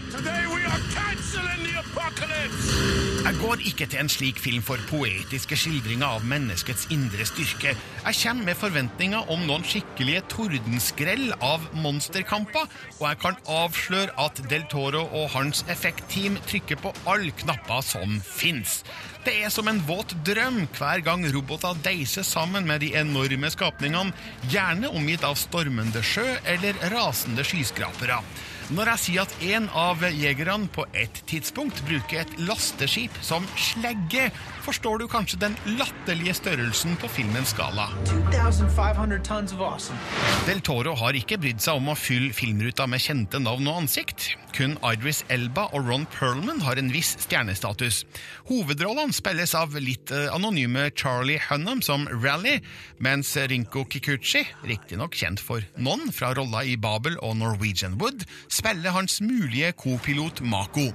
Jeg 1.96 3.38
går 3.40 3.62
ikke 3.64 3.86
til 3.88 4.00
en 4.02 4.10
slik 4.12 4.38
film 4.42 4.60
for 4.64 4.80
poetiske 4.90 5.56
skildringer 5.56 6.18
av 6.18 6.24
menneskets 6.28 6.90
indre 6.92 7.24
styrke. 7.24 7.72
Jeg 7.72 8.18
kommer 8.20 8.50
med 8.50 8.58
forventninger 8.60 9.30
om 9.32 9.46
noen 9.48 9.64
skikkelige 9.64 10.20
tordenskrell 10.28 11.30
av 11.40 11.64
monsterkamper, 11.80 12.68
og 12.98 13.04
jeg 13.08 13.20
kan 13.22 13.38
avsløre 13.48 14.12
at 14.26 14.42
Del 14.50 14.66
Toro 14.68 15.06
og 15.08 15.30
hans 15.32 15.64
effektteam 15.72 16.36
trykker 16.46 16.82
på 16.84 16.92
alle 17.08 17.32
knapper 17.40 17.80
som 17.86 18.18
fins. 18.20 18.82
Det 19.24 19.38
er 19.46 19.54
som 19.54 19.70
en 19.72 19.80
våt 19.88 20.12
drøm 20.26 20.66
hver 20.76 21.00
gang 21.06 21.24
roboter 21.32 21.80
deiser 21.86 22.26
sammen 22.28 22.68
med 22.68 22.84
de 22.84 22.92
enorme 23.00 23.48
skapningene, 23.50 24.12
gjerne 24.52 24.92
omgitt 24.92 25.24
av 25.24 25.40
stormende 25.40 26.04
sjø 26.04 26.28
eller 26.44 26.76
rasende 26.92 27.46
skyskrapere. 27.46 28.20
Når 28.66 28.88
jeg 28.90 28.98
sier 28.98 29.22
at 29.22 29.34
en 29.46 29.68
av 29.78 30.00
jegerne 30.10 30.66
på 30.74 30.82
et 30.98 31.20
tidspunkt 31.30 31.78
bruker 31.86 32.24
et 32.24 32.32
lasteskip 32.48 33.14
som 33.22 33.44
slegge, 33.54 34.24
forstår 34.66 34.98
du 34.98 35.06
kanskje 35.06 35.38
den 35.44 35.54
latterlige 35.78 36.34
størrelsen 36.34 36.96
på 36.98 37.06
filmens 37.14 37.52
skala. 37.54 37.86
Awesome. 38.34 40.00
Del 40.48 40.64
Toro 40.66 40.96
har 40.98 41.14
ikke 41.14 41.38
brydd 41.38 41.62
seg 41.62 41.78
om 41.78 41.92
å 41.92 41.98
fylle 41.98 42.34
filmruta 42.34 42.88
med 42.90 43.04
kjente 43.04 43.38
navn 43.38 43.70
og 43.70 43.84
ansikt. 43.84 44.32
Kun 44.56 44.78
Idris 44.88 45.20
Elba 45.30 45.66
og 45.76 45.86
Ron 45.86 46.06
Perlman 46.10 46.62
har 46.64 46.80
en 46.80 46.88
viss 46.90 47.12
stjernestatus. 47.20 48.02
Hovedrollene 48.48 49.14
spilles 49.14 49.52
av 49.58 49.74
litt 49.78 50.10
eh, 50.14 50.30
anonyme 50.32 50.88
Charlie 50.96 51.38
Hunnam 51.50 51.82
som 51.84 52.06
Rally, 52.08 52.56
mens 53.04 53.34
Rinko 53.36 53.84
Kikuchi, 53.92 54.46
riktignok 54.64 55.14
kjent 55.18 55.42
for 55.44 55.62
noen 55.76 56.08
fra 56.14 56.32
rolla 56.34 56.64
i 56.64 56.78
Babel 56.80 57.20
og 57.20 57.36
Norwegian 57.42 57.98
Wood, 58.00 58.24
spiller 58.56 58.90
hans 58.90 59.20
mulige 59.20 59.72
kopilot 59.72 60.40
Mako. 60.40 60.92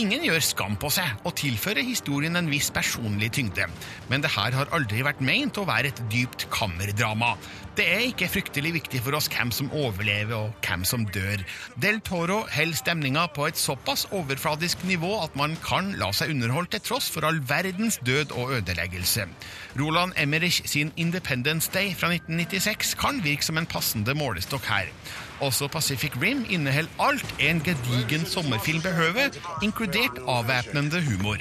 Ingen 0.00 0.22
gjør 0.24 0.40
skam 0.40 0.76
på 0.80 0.88
seg 0.88 1.26
og 1.28 1.34
tilfører 1.36 1.84
historien 1.84 2.38
en 2.38 2.46
viss 2.48 2.70
personlig 2.72 3.28
tyngde, 3.36 3.66
men 4.08 4.22
det 4.24 4.30
her 4.32 4.54
har 4.56 4.70
aldri 4.72 5.02
vært 5.04 5.20
meint 5.20 5.58
å 5.60 5.66
være 5.68 5.90
et 5.92 6.00
dypt 6.08 6.46
kammerdrama. 6.54 7.34
Det 7.76 7.84
er 7.88 8.06
ikke 8.06 8.30
fryktelig 8.32 8.70
viktig 8.78 9.02
for 9.04 9.16
oss 9.16 9.28
hvem 9.32 9.52
som 9.52 9.68
overlever 9.76 10.48
og 10.48 10.64
hvem 10.64 10.86
som 10.88 11.04
dør. 11.12 11.44
Del 11.80 12.00
Toro 12.04 12.42
holder 12.52 12.76
stemninga 12.76 13.26
på 13.36 13.46
et 13.48 13.60
såpass 13.60 14.06
overfladisk 14.12 14.84
nivå 14.88 15.12
at 15.24 15.36
man 15.36 15.58
kan 15.64 15.92
la 16.00 16.08
seg 16.16 16.32
underholde 16.32 16.72
til 16.74 16.84
tross 16.88 17.10
for 17.12 17.28
all 17.28 17.42
verdens 17.48 18.00
død 18.04 18.32
og 18.36 18.54
ødeleggelse. 18.58 19.28
Roland 19.80 20.16
Emmerich 20.20 20.62
sin 20.68 20.92
Independence 20.96 21.68
Day 21.72 21.92
fra 21.96 22.12
1996 22.12 22.96
kan 23.00 23.20
virke 23.24 23.44
som 23.44 23.60
en 23.60 23.68
passende 23.68 24.16
målestokk 24.16 24.68
her. 24.72 24.92
Også 25.42 25.66
Pacific 25.66 26.12
Rim 26.22 26.44
inneholder 26.50 26.92
alt 27.02 27.34
en 27.42 27.58
gedigen 27.64 28.26
sommerfilm 28.28 28.82
behøver, 28.84 29.32
inkludert 29.64 29.81
avvæpnende 30.26 31.02
humor. 31.08 31.36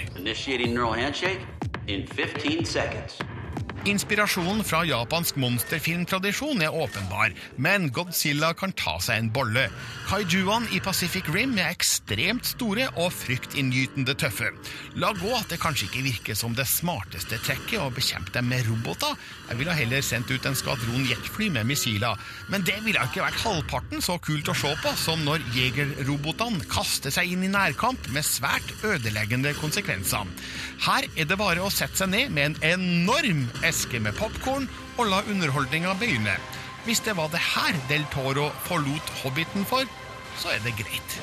Inspirasjonen 3.82 4.62
fra 4.62 4.84
japansk 4.86 5.40
monsterfilmtradisjon 5.42 6.60
er 6.62 6.76
åpenbar, 6.78 7.32
men 7.58 7.88
Godzilla 7.90 8.52
kan 8.54 8.76
ta 8.78 9.00
seg 9.02 9.18
en 9.18 9.30
bolle. 9.34 9.64
Kaijuene 10.06 10.70
i 10.76 10.82
Pacific 10.86 11.26
Rim 11.34 11.56
er 11.58 11.72
ekstremt 11.72 12.46
store 12.46 12.86
og 13.02 13.10
fryktinngytende 13.16 14.14
tøffe. 14.22 14.52
La 15.02 15.10
gå 15.18 15.32
at 15.34 15.50
det 15.50 15.58
kanskje 15.64 15.88
ikke 15.88 16.04
virker 16.06 16.38
som 16.38 16.54
det 16.54 16.68
smarteste 16.70 17.40
trekket 17.42 17.82
å 17.82 17.88
bekjempe 17.96 18.36
dem 18.36 18.52
med 18.52 18.68
roboter. 18.70 19.18
Jeg 19.50 19.62
ville 19.64 19.78
heller 19.80 20.06
sendt 20.06 20.30
ut 20.30 20.46
en 20.46 20.60
skvadron 20.60 21.08
jetfly 21.10 21.50
med 21.58 21.72
missiler, 21.72 22.22
men 22.54 22.62
det 22.68 22.78
ville 22.86 23.02
ikke 23.02 23.26
vært 23.26 23.42
halvparten 23.42 24.06
så 24.06 24.20
kult 24.22 24.54
å 24.54 24.58
se 24.62 24.76
på 24.84 24.94
som 25.00 25.26
når 25.26 25.42
jegerrobotene 25.58 26.70
kaster 26.70 27.10
seg 27.18 27.34
inn 27.34 27.48
i 27.48 27.52
nærkamp 27.56 28.12
med 28.14 28.30
svært 28.30 28.76
ødeleggende 28.86 29.56
konsekvenser. 29.58 30.30
Her 30.86 31.10
er 31.16 31.26
det 31.26 31.42
bare 31.42 31.66
å 31.66 31.74
sette 31.74 32.04
seg 32.04 32.14
ned 32.14 32.38
med 32.38 32.62
en 32.62 32.76
enorm 32.76 33.48
eske 33.72 34.02
med 34.04 34.18
popkorn 34.20 34.68
og 35.00 35.08
la 35.08 35.24
underholdninga 35.32 35.96
begynne. 36.00 36.36
Hvis 36.86 37.04
det 37.06 37.16
var 37.18 37.32
det 37.32 37.42
her 37.42 37.78
Del 37.90 38.04
Toro 38.14 38.50
forlot 38.68 39.12
Hobbiten 39.22 39.68
for, 39.70 39.88
så 40.42 40.54
er 40.56 40.64
det 40.66 40.76
greit. 40.80 41.20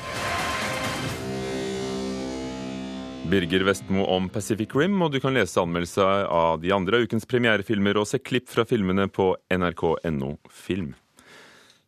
Birger 3.29 3.61
Vestmo 3.67 4.07
om 4.09 4.29
Pacific 4.33 4.73
Rim, 4.73 4.95
og 5.05 5.13
du 5.13 5.19
kan 5.21 5.35
lese 5.37 5.61
anmeldelser 5.61 6.25
av 6.25 6.63
de 6.63 6.71
andre 6.73 7.03
ukens 7.05 7.27
premierefilmer 7.29 7.99
og 8.01 8.07
se 8.09 8.17
klipp 8.23 8.49
fra 8.49 8.65
filmene 8.65 9.05
på 9.13 9.35
nrk.no 9.53 10.31
film. 10.49 10.95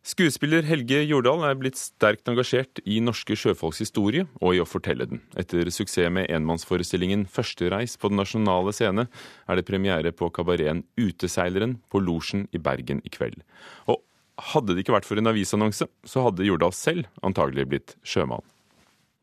Skuespiller 0.02 0.64
Helge 0.66 0.96
Jordal 1.06 1.44
er 1.46 1.54
blitt 1.54 1.76
sterkt 1.78 2.26
engasjert 2.26 2.80
i 2.82 2.96
norske 2.98 3.36
sjøfolks 3.38 3.78
historie 3.84 4.24
og 4.40 4.56
i 4.56 4.58
å 4.58 4.66
fortelle 4.66 5.06
den. 5.06 5.20
Etter 5.38 5.70
suksess 5.70 6.10
med 6.10 6.26
enmannsforestillingen 6.26 7.22
Førstereis 7.30 7.94
på 8.02 8.10
Den 8.10 8.18
nasjonale 8.18 8.74
scene, 8.74 9.06
er 9.46 9.60
det 9.60 9.66
premiere 9.68 10.10
på 10.10 10.26
kabareten 10.34 10.82
Uteseileren 10.98 11.76
på 11.86 12.02
Losjen 12.02 12.48
i 12.50 12.58
Bergen 12.58 12.98
i 13.06 13.14
kveld. 13.14 13.46
Og 13.86 14.02
hadde 14.50 14.74
det 14.74 14.82
ikke 14.82 14.96
vært 14.96 15.06
for 15.06 15.22
en 15.22 15.30
avisannonse, 15.30 15.86
så 15.86 16.26
hadde 16.26 16.50
Jordal 16.50 16.74
selv 16.74 17.06
antagelig 17.22 17.70
blitt 17.70 17.96
sjømann. 18.02 18.42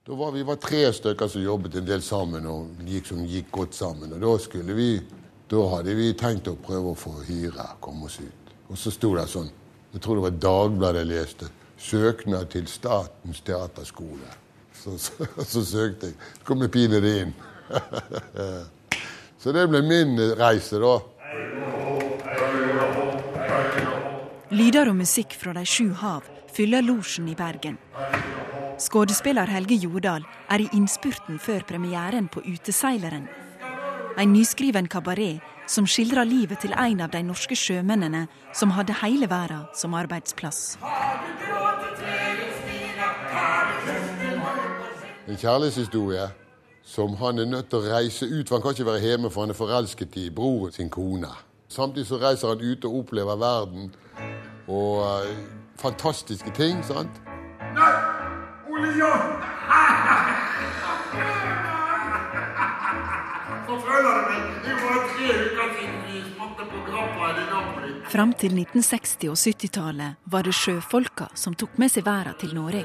Da 0.08 0.16
var 0.16 0.32
vi 0.32 0.48
var 0.48 0.64
tre 0.64 0.86
stykker 0.96 1.28
som 1.28 1.44
jobbet 1.44 1.76
en 1.76 1.92
del 1.92 2.02
sammen 2.02 2.48
og 2.48 2.80
gikk, 2.88 3.12
gikk 3.28 3.52
godt 3.52 3.76
sammen. 3.76 4.16
Og 4.16 4.24
da, 4.24 4.38
skulle 4.40 4.80
vi, 4.80 4.94
da 5.52 5.70
hadde 5.76 6.00
vi 6.00 6.14
tenkt 6.16 6.48
å 6.48 6.56
prøve 6.56 6.96
å 6.96 7.00
få 7.08 7.20
hyre, 7.28 7.74
komme 7.84 8.08
oss 8.08 8.22
ut. 8.24 8.54
Og 8.72 8.80
så 8.80 8.96
sto 8.96 9.18
det 9.20 9.28
sånn 9.28 9.52
jeg 9.94 10.02
tror 10.02 10.20
det 10.20 10.26
var 10.28 10.42
Dagbladet 10.44 11.06
jeg 11.06 11.12
leste. 11.14 11.50
'Søknad 11.80 12.50
til 12.52 12.68
Statens 12.68 13.42
teaterskole'. 13.42 14.34
Så, 14.74 14.98
så, 14.98 15.28
så 15.44 15.66
søkte 15.66 16.12
jeg. 16.12 16.16
Så 16.40 16.44
kom 16.44 16.62
jeg 16.62 16.72
pinlig 16.72 17.22
inn. 17.22 17.34
så 19.42 19.54
det 19.56 19.68
ble 19.72 19.82
min 19.82 20.20
reise, 20.40 20.80
da. 20.80 20.98
Lyder 24.50 24.90
og 24.90 24.98
musikk 24.98 25.36
fra 25.38 25.54
de 25.54 25.66
sju 25.66 25.92
hav 25.94 26.26
fyller 26.54 26.82
losjen 26.82 27.28
i 27.30 27.36
Bergen. 27.38 27.78
Skuespiller 28.80 29.48
Helge 29.52 29.76
Jordal 29.76 30.24
er 30.50 30.64
i 30.64 30.70
innspurten 30.74 31.40
før 31.40 31.64
premieren 31.68 32.28
på 32.32 32.42
Uteseileren. 32.48 33.28
En 34.20 34.34
nyskriven 34.34 34.88
kabaret 34.88 35.44
som 35.70 35.88
skildrer 35.88 36.26
livet 36.26 36.64
til 36.64 36.74
en 36.74 37.02
av 37.06 37.14
de 37.14 37.22
norske 37.24 37.56
sjømennene 37.56 38.26
som 38.58 38.74
hadde 38.74 38.96
hele 39.04 39.30
verden 39.30 39.68
som 39.78 39.94
arbeidsplass. 39.94 40.80
En 45.30 45.38
kjærlighetshistorie 45.38 46.26
som 46.84 47.14
han 47.22 47.38
er 47.40 47.46
nødt 47.46 47.70
til 47.70 47.84
å 47.84 47.86
reise 47.86 48.26
ut, 48.26 48.50
for 48.50 48.58
han 48.58 48.64
kan 48.66 48.74
ikke 48.74 48.88
være 48.88 49.04
hjemme, 49.06 49.30
for 49.30 49.46
han 49.46 49.54
er 49.54 49.58
forelsket 49.58 50.18
i 50.18 50.30
broren 50.34 50.74
sin 50.74 50.90
kone. 50.90 51.30
Samtidig 51.70 52.08
så 52.10 52.18
reiser 52.18 52.50
han 52.50 52.66
ut 52.66 52.86
og 52.90 52.96
opplever 53.04 53.38
verden 53.38 53.92
og 54.66 55.06
uh, 55.06 55.30
fantastiske 55.78 56.50
ting. 56.58 56.82
sant? 56.84 57.22
Nei, 57.78 57.94
Ole 58.74 59.59
Fram 68.10 68.34
til 68.34 68.56
1960- 68.58 69.30
og 69.30 69.38
70-tallet 69.38 70.16
var 70.26 70.48
det 70.48 70.56
sjøfolka 70.58 71.28
som 71.38 71.54
tok 71.54 71.78
med 71.78 71.92
seg 71.94 72.08
verden 72.08 72.34
til 72.42 72.56
Norge. 72.58 72.84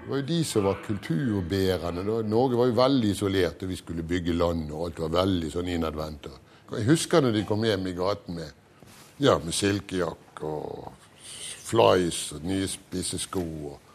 Det 0.00 0.08
var 0.08 0.22
jo 0.22 0.26
de 0.30 0.40
som 0.48 0.64
var 0.64 0.80
kulturbærende. 0.86 2.04
Norge 2.30 2.56
var 2.56 2.70
jo 2.70 2.78
veldig 2.80 3.10
isolert, 3.12 3.62
og 3.62 3.68
vi 3.68 3.76
skulle 3.76 4.06
bygge 4.06 4.32
land, 4.32 4.70
og 4.72 4.86
alt 4.86 5.00
var 5.04 5.16
veldig 5.18 5.50
sånn 5.52 5.68
innadvendt. 5.74 6.30
Jeg 6.72 6.88
husker 6.88 7.20
når 7.20 7.36
de 7.36 7.44
kom 7.48 7.64
hjem 7.66 7.90
i 7.90 7.96
gaten 7.98 8.40
med, 8.40 8.50
ja, 9.20 9.36
med 9.42 9.52
silkejakke 9.52 10.46
og 10.48 10.94
flies 11.66 12.32
og 12.36 12.46
nye 12.48 12.68
spisse 12.70 13.20
sko 13.20 13.44
og 13.74 13.85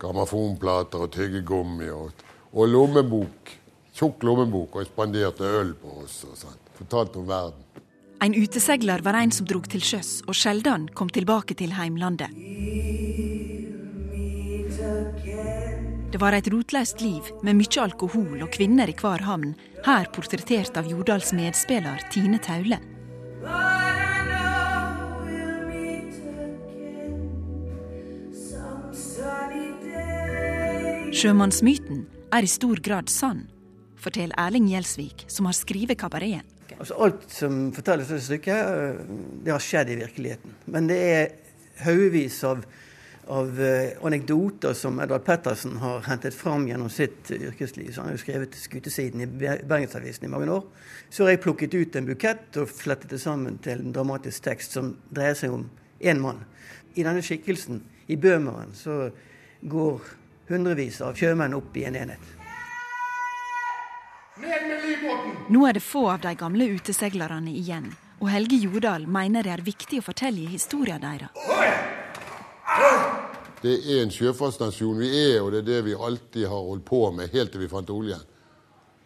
grammofonplater 0.00 1.06
og 1.06 1.12
tyggegummi 1.14 1.90
og, 1.94 2.26
og 2.52 2.70
lommebok 2.72 3.56
tjukk 4.00 4.24
lommebok 4.24 4.80
og 4.80 4.88
spanderte 4.88 5.44
øl 5.60 5.74
på 5.76 6.00
oss. 6.04 6.22
og 6.24 6.36
sånt. 6.38 6.72
Fortalte 6.78 7.20
om 7.20 7.28
verden. 7.28 7.66
En 8.20 8.36
utesegler 8.36 9.00
var 9.04 9.16
en 9.16 9.32
som 9.32 9.46
drog 9.48 9.68
til 9.72 9.82
sjøs 9.84 10.20
og 10.28 10.36
sjelden 10.36 10.88
kom 10.96 11.08
tilbake 11.08 11.56
til 11.56 11.72
heimlandet. 11.76 12.32
Det 16.10 16.18
var 16.18 16.34
et 16.34 16.48
rotløst 16.52 17.00
liv 17.04 17.28
med 17.46 17.56
mye 17.60 17.82
alkohol 17.84 18.42
og 18.42 18.50
kvinner 18.52 18.90
i 18.90 18.96
hver 18.98 19.22
havn, 19.24 19.54
her 19.86 20.08
portrettert 20.12 20.76
av 20.76 20.88
Jordals 20.90 21.32
medspiller 21.36 22.02
Tine 22.12 22.40
Taule. 22.42 22.80
Sjømannsmyten 31.20 32.06
er 32.32 32.46
i 32.46 32.48
stor 32.48 32.78
grad 32.80 33.10
sann 33.12 33.42
forteller 34.00 34.32
Erling 34.40 34.70
Gjelsvik, 34.70 35.26
som 35.28 35.44
har 35.50 35.52
skrevet 35.58 35.98
kabareten. 36.00 36.46
Altså, 36.78 36.94
alt 36.96 37.26
som 37.28 37.58
fortelles 37.76 38.08
i 38.08 38.14
dette 38.14 38.24
stykket, 38.24 38.60
eh, 38.70 39.18
det 39.44 39.52
har 39.52 39.60
skjedd 39.60 39.90
i 39.92 39.98
virkeligheten. 39.98 40.54
Men 40.72 40.86
det 40.88 40.96
er 40.96 41.26
haugevis 41.84 42.38
av, 42.48 42.62
av 43.28 43.60
uh, 43.60 44.06
anekdoter 44.08 44.72
som 44.72 44.96
Edvard 45.04 45.26
Pettersen 45.26 45.76
har 45.82 46.00
hentet 46.08 46.34
fram 46.34 46.64
gjennom 46.70 46.88
sitt 46.88 47.28
yrkesliv. 47.36 47.90
Så 47.92 48.00
han 48.00 48.08
har 48.08 48.16
jo 48.16 48.22
skrevet 48.22 48.56
skutesiden 48.56 49.26
i 49.26 49.28
Bergensavisen 49.28 50.24
i 50.24 50.30
mange 50.32 50.48
år. 50.54 50.64
Så 51.10 51.26
har 51.26 51.34
jeg 51.34 51.42
plukket 51.44 51.76
ut 51.76 51.98
en 52.00 52.08
bukett 52.08 52.60
og 52.62 52.72
flettet 52.72 53.12
det 53.12 53.20
sammen 53.20 53.60
til 53.60 53.84
en 53.84 53.92
dramatisk 53.92 54.48
tekst 54.48 54.78
som 54.78 54.94
dreier 55.12 55.36
seg 55.36 55.52
om 55.52 55.68
én 56.00 56.24
mann. 56.24 56.46
I 56.96 57.04
denne 57.04 57.20
skikkelsen, 57.20 57.84
i 58.08 58.16
Bømeren, 58.16 58.72
så 58.74 59.10
går 59.68 60.00
hundrevis 60.50 61.00
av 61.06 61.16
sjømenn 61.18 61.56
opp 61.56 61.76
i 61.78 61.86
en 61.88 61.96
enhet. 62.02 62.36
Nå 65.50 65.66
er 65.66 65.76
det 65.76 65.82
få 65.84 66.06
av 66.12 66.20
de 66.22 66.34
gamle 66.38 66.66
uteseglerne 66.76 67.52
igjen, 67.52 67.90
og 68.20 68.30
Helge 68.32 68.58
Jordal 68.60 69.06
mener 69.10 69.44
det 69.46 69.52
er 69.56 69.64
viktig 69.64 70.00
å 70.00 70.06
fortelle 70.06 70.48
historien 70.50 71.02
deres. 71.02 71.32
Det 73.60 73.74
er 73.76 74.02
en 74.02 74.12
sjøfartsnasjon 74.14 75.02
vi 75.02 75.10
er, 75.10 75.42
og 75.42 75.52
det 75.52 75.60
er 75.60 75.66
det 75.66 75.80
vi 75.90 75.96
alltid 75.96 76.46
har 76.48 76.62
holdt 76.70 76.86
på 76.88 77.02
med 77.12 77.34
helt 77.34 77.52
til 77.52 77.60
vi 77.60 77.68
fant 77.68 77.90
oljen. 77.92 78.22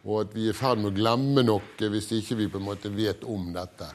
Og 0.05 0.21
at 0.21 0.37
vi 0.37 0.47
er 0.47 0.55
i 0.55 0.57
ferd 0.57 0.79
med 0.83 0.93
å 0.93 0.95
glemme 0.95 1.43
noe 1.43 1.91
hvis 1.91 2.13
ikke 2.21 2.37
vi 2.39 2.51
på 2.53 2.61
en 2.61 2.69
måte 2.69 2.93
vet 2.93 3.25
om 3.25 3.49
dette. 3.55 3.89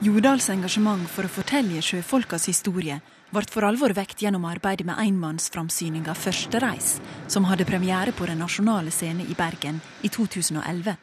Jordals 0.00 0.46
engasjement 0.54 1.10
for 1.10 1.26
å 1.26 1.32
fortelle 1.32 1.82
sjøfolkas 1.82 2.46
historie 2.48 3.00
ble 3.32 3.42
for 3.52 3.66
alvor 3.68 3.92
vekt 3.96 4.22
gjennom 4.24 4.44
arbeidet 4.48 4.86
med 4.88 5.00
enmannsframsyninga 5.02 6.14
Første 6.16 6.60
reis, 6.64 7.00
som 7.28 7.44
hadde 7.48 7.66
premiere 7.68 8.12
på 8.12 8.26
Den 8.26 8.40
nasjonale 8.42 8.90
scene 8.94 9.26
i 9.28 9.34
Bergen 9.38 9.80
i 10.02 10.08
2011. 10.08 10.96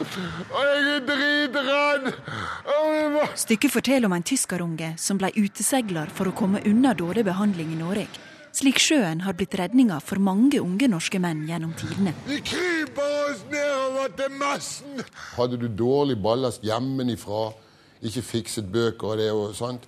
Jeg 0.00 0.96
er 0.96 1.04
dritredd! 1.04 2.10
Stykket 3.36 3.72
forteller 3.72 4.08
om 4.08 4.16
en 4.16 4.24
tyskerunge 4.24 4.94
som 4.98 5.20
ble 5.20 5.30
utesegler 5.36 6.08
for 6.16 6.30
å 6.30 6.36
komme 6.36 6.62
unna 6.66 6.94
dårlig 6.96 7.26
behandling 7.28 7.74
i 7.74 7.80
Norge. 7.80 8.08
Slik 8.56 8.80
sjøen 8.82 9.20
har 9.22 9.36
blitt 9.38 9.54
redninga 9.54 10.00
for 10.02 10.18
mange 10.18 10.58
unge 10.58 10.88
norske 10.90 11.20
menn 11.22 11.44
gjennom 11.46 11.70
tidene. 11.78 12.14
Vi 12.26 12.40
kryper 12.42 13.12
oss 13.28 13.44
nedover 13.52 14.10
til 14.18 14.32
massen! 14.40 15.04
Hadde 15.36 15.60
du 15.60 15.68
dårlig 15.68 16.16
ballast 16.18 16.64
hjemmefra, 16.66 17.52
ikke 18.02 18.22
fikset 18.24 18.68
bøker 18.72 19.12
og 19.12 19.18
det 19.20 19.30
og 19.32 19.54
sånt, 19.56 19.86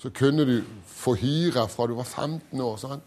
så 0.00 0.10
kunne 0.16 0.46
du 0.48 0.54
få 0.86 1.14
hyre 1.20 1.66
fra 1.68 1.86
du 1.86 1.94
var 1.98 2.08
15 2.08 2.60
år. 2.60 2.76
sant? 2.80 3.02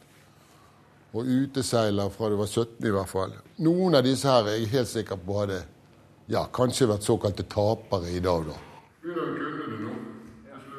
Og 1.13 1.25
uteseiler 1.29 2.09
fra 2.09 2.29
du 2.29 2.37
var 2.37 2.49
17 2.49 2.85
i 2.85 2.93
hvert 2.93 3.09
fall. 3.09 3.33
Noen 3.65 3.97
av 3.97 4.05
disse 4.05 4.29
her 4.29 4.49
er 4.49 4.59
jeg 4.59 4.73
helt 4.73 4.89
sikker 4.89 5.17
på 5.21 5.39
hadde 5.41 5.63
ja, 6.31 6.45
kanskje 6.53 6.87
vært 6.89 7.05
såkalte 7.05 7.45
tapere 7.49 8.13
i 8.13 8.21
dag, 8.23 8.47
da. 8.47 8.59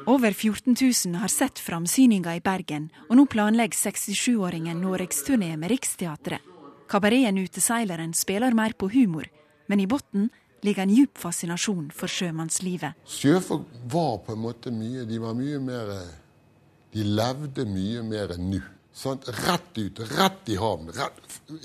Over 0.05 0.33
14 0.33 0.75
000 0.77 1.15
har 1.17 1.31
sett 1.33 1.59
framsyninga 1.59 2.35
i 2.37 2.41
Bergen, 2.45 2.91
og 3.09 3.17
nå 3.17 3.25
planlegger 3.25 3.77
67-åringen 3.89 4.77
norgesturné 4.83 5.55
med 5.57 5.71
Riksteatret. 5.73 6.43
Kabareten 6.89 7.39
Uteseileren 7.41 8.13
spiller 8.13 8.53
mer 8.53 8.75
på 8.77 8.91
humor, 8.93 9.25
men 9.65 9.81
i 9.81 9.87
bunnen 9.89 10.29
ligger 10.65 10.85
en 10.85 10.93
djup 10.93 11.17
fascinasjon 11.21 11.89
for 11.95 12.11
sjømannslivet. 12.11 12.97
Sjøfolk 13.09 13.67
var 13.91 14.21
på 14.25 14.35
en 14.35 14.43
måte 14.43 14.73
mye 14.73 15.05
De 15.07 15.19
var 15.21 15.35
mye 15.37 15.59
mer 15.63 15.91
De 16.93 17.03
levde 17.05 17.67
mye 17.69 18.03
mer 18.07 18.35
enn 18.35 18.49
nå. 18.53 18.61
Sånn, 18.95 19.19
rett 19.43 19.75
ut, 19.75 19.99
rett 20.15 20.53
i 20.53 20.55
havn. 20.55 20.87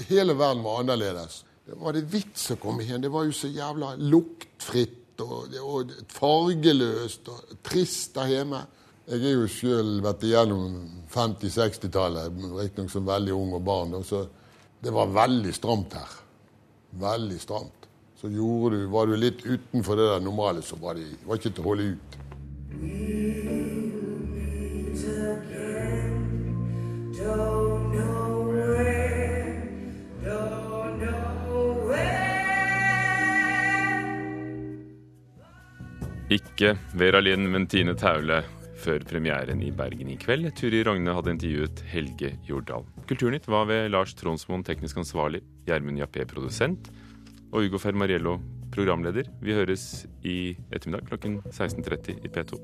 Hele 0.09 0.35
verden 0.35 0.65
var 0.65 0.81
annerledes. 0.83 1.45
Det 1.63 1.77
var 1.79 1.95
det 1.95 2.09
vits 2.11 2.49
å 2.51 2.57
komme 2.59 2.83
hjem? 2.83 3.05
Det 3.05 3.13
var 3.15 3.29
jo 3.29 3.35
så 3.37 3.47
jævla 3.55 3.93
luktfritt 4.03 5.23
og, 5.23 5.55
og 5.63 5.93
fargeløst 6.11 7.31
og 7.31 7.53
trist 7.63 8.17
der 8.17 8.33
hjemme. 8.33 8.65
Jeg 9.11 9.23
er 9.27 9.37
jo 9.37 9.47
sjøl 9.51 9.93
vært 10.03 10.27
igjennom 10.27 10.75
50-60-tallet, 11.15 12.43
riktignok 12.59 12.91
som 12.91 13.07
veldig 13.07 13.37
ung 13.39 13.55
og 13.61 13.63
barn. 13.67 13.95
Så 14.07 14.25
det 14.83 14.91
var 14.95 15.15
veldig 15.15 15.55
stramt 15.55 15.95
her. 15.99 16.19
Veldig 16.99 17.39
stramt. 17.43 17.89
Så 18.21 18.29
du, 18.29 18.87
var 18.93 19.07
du 19.07 19.15
litt 19.17 19.47
utenfor 19.47 19.97
det 19.97 20.05
der 20.11 20.21
normale, 20.21 20.61
så 20.61 20.77
var 20.77 20.99
det 20.99 21.07
var 21.25 21.39
ikke 21.41 21.55
til 21.57 21.65
å 21.65 21.71
holde 21.71 21.87
ut. 21.95 22.17
Ikke 36.31 36.77
Vera 36.93 37.25
Lind, 37.25 37.49
men 37.49 37.65
Tine 37.73 37.97
Taule 37.97 38.45
før 38.81 39.01
premieren 39.09 39.65
i 39.65 39.73
Bergen 39.73 40.13
i 40.13 40.21
kveld. 40.21 40.53
Turi 40.61 40.85
Rogne 40.85 41.17
hadde 41.17 41.39
intervjuet 41.39 41.87
Helge 41.89 42.37
Jordal. 42.45 42.85
Kulturnytt 43.09 43.49
var 43.49 43.65
ved 43.73 43.89
Lars 43.97 44.13
Tronsmoen, 44.21 44.61
teknisk 44.69 45.01
ansvarlig, 45.01 45.41
Gjermund 45.65 46.05
Jappé, 46.05 46.29
produsent 46.29 46.93
og 47.53 47.67
Ugo 47.67 47.79
Fermariello, 47.83 48.39
programleder. 48.73 49.27
Vi 49.43 49.55
høres 49.55 50.07
i 50.23 50.57
ettermiddag 50.71 51.09
klokken 51.09 51.41
16.30 51.51 52.21
i 52.25 52.31
P2. 52.31 52.61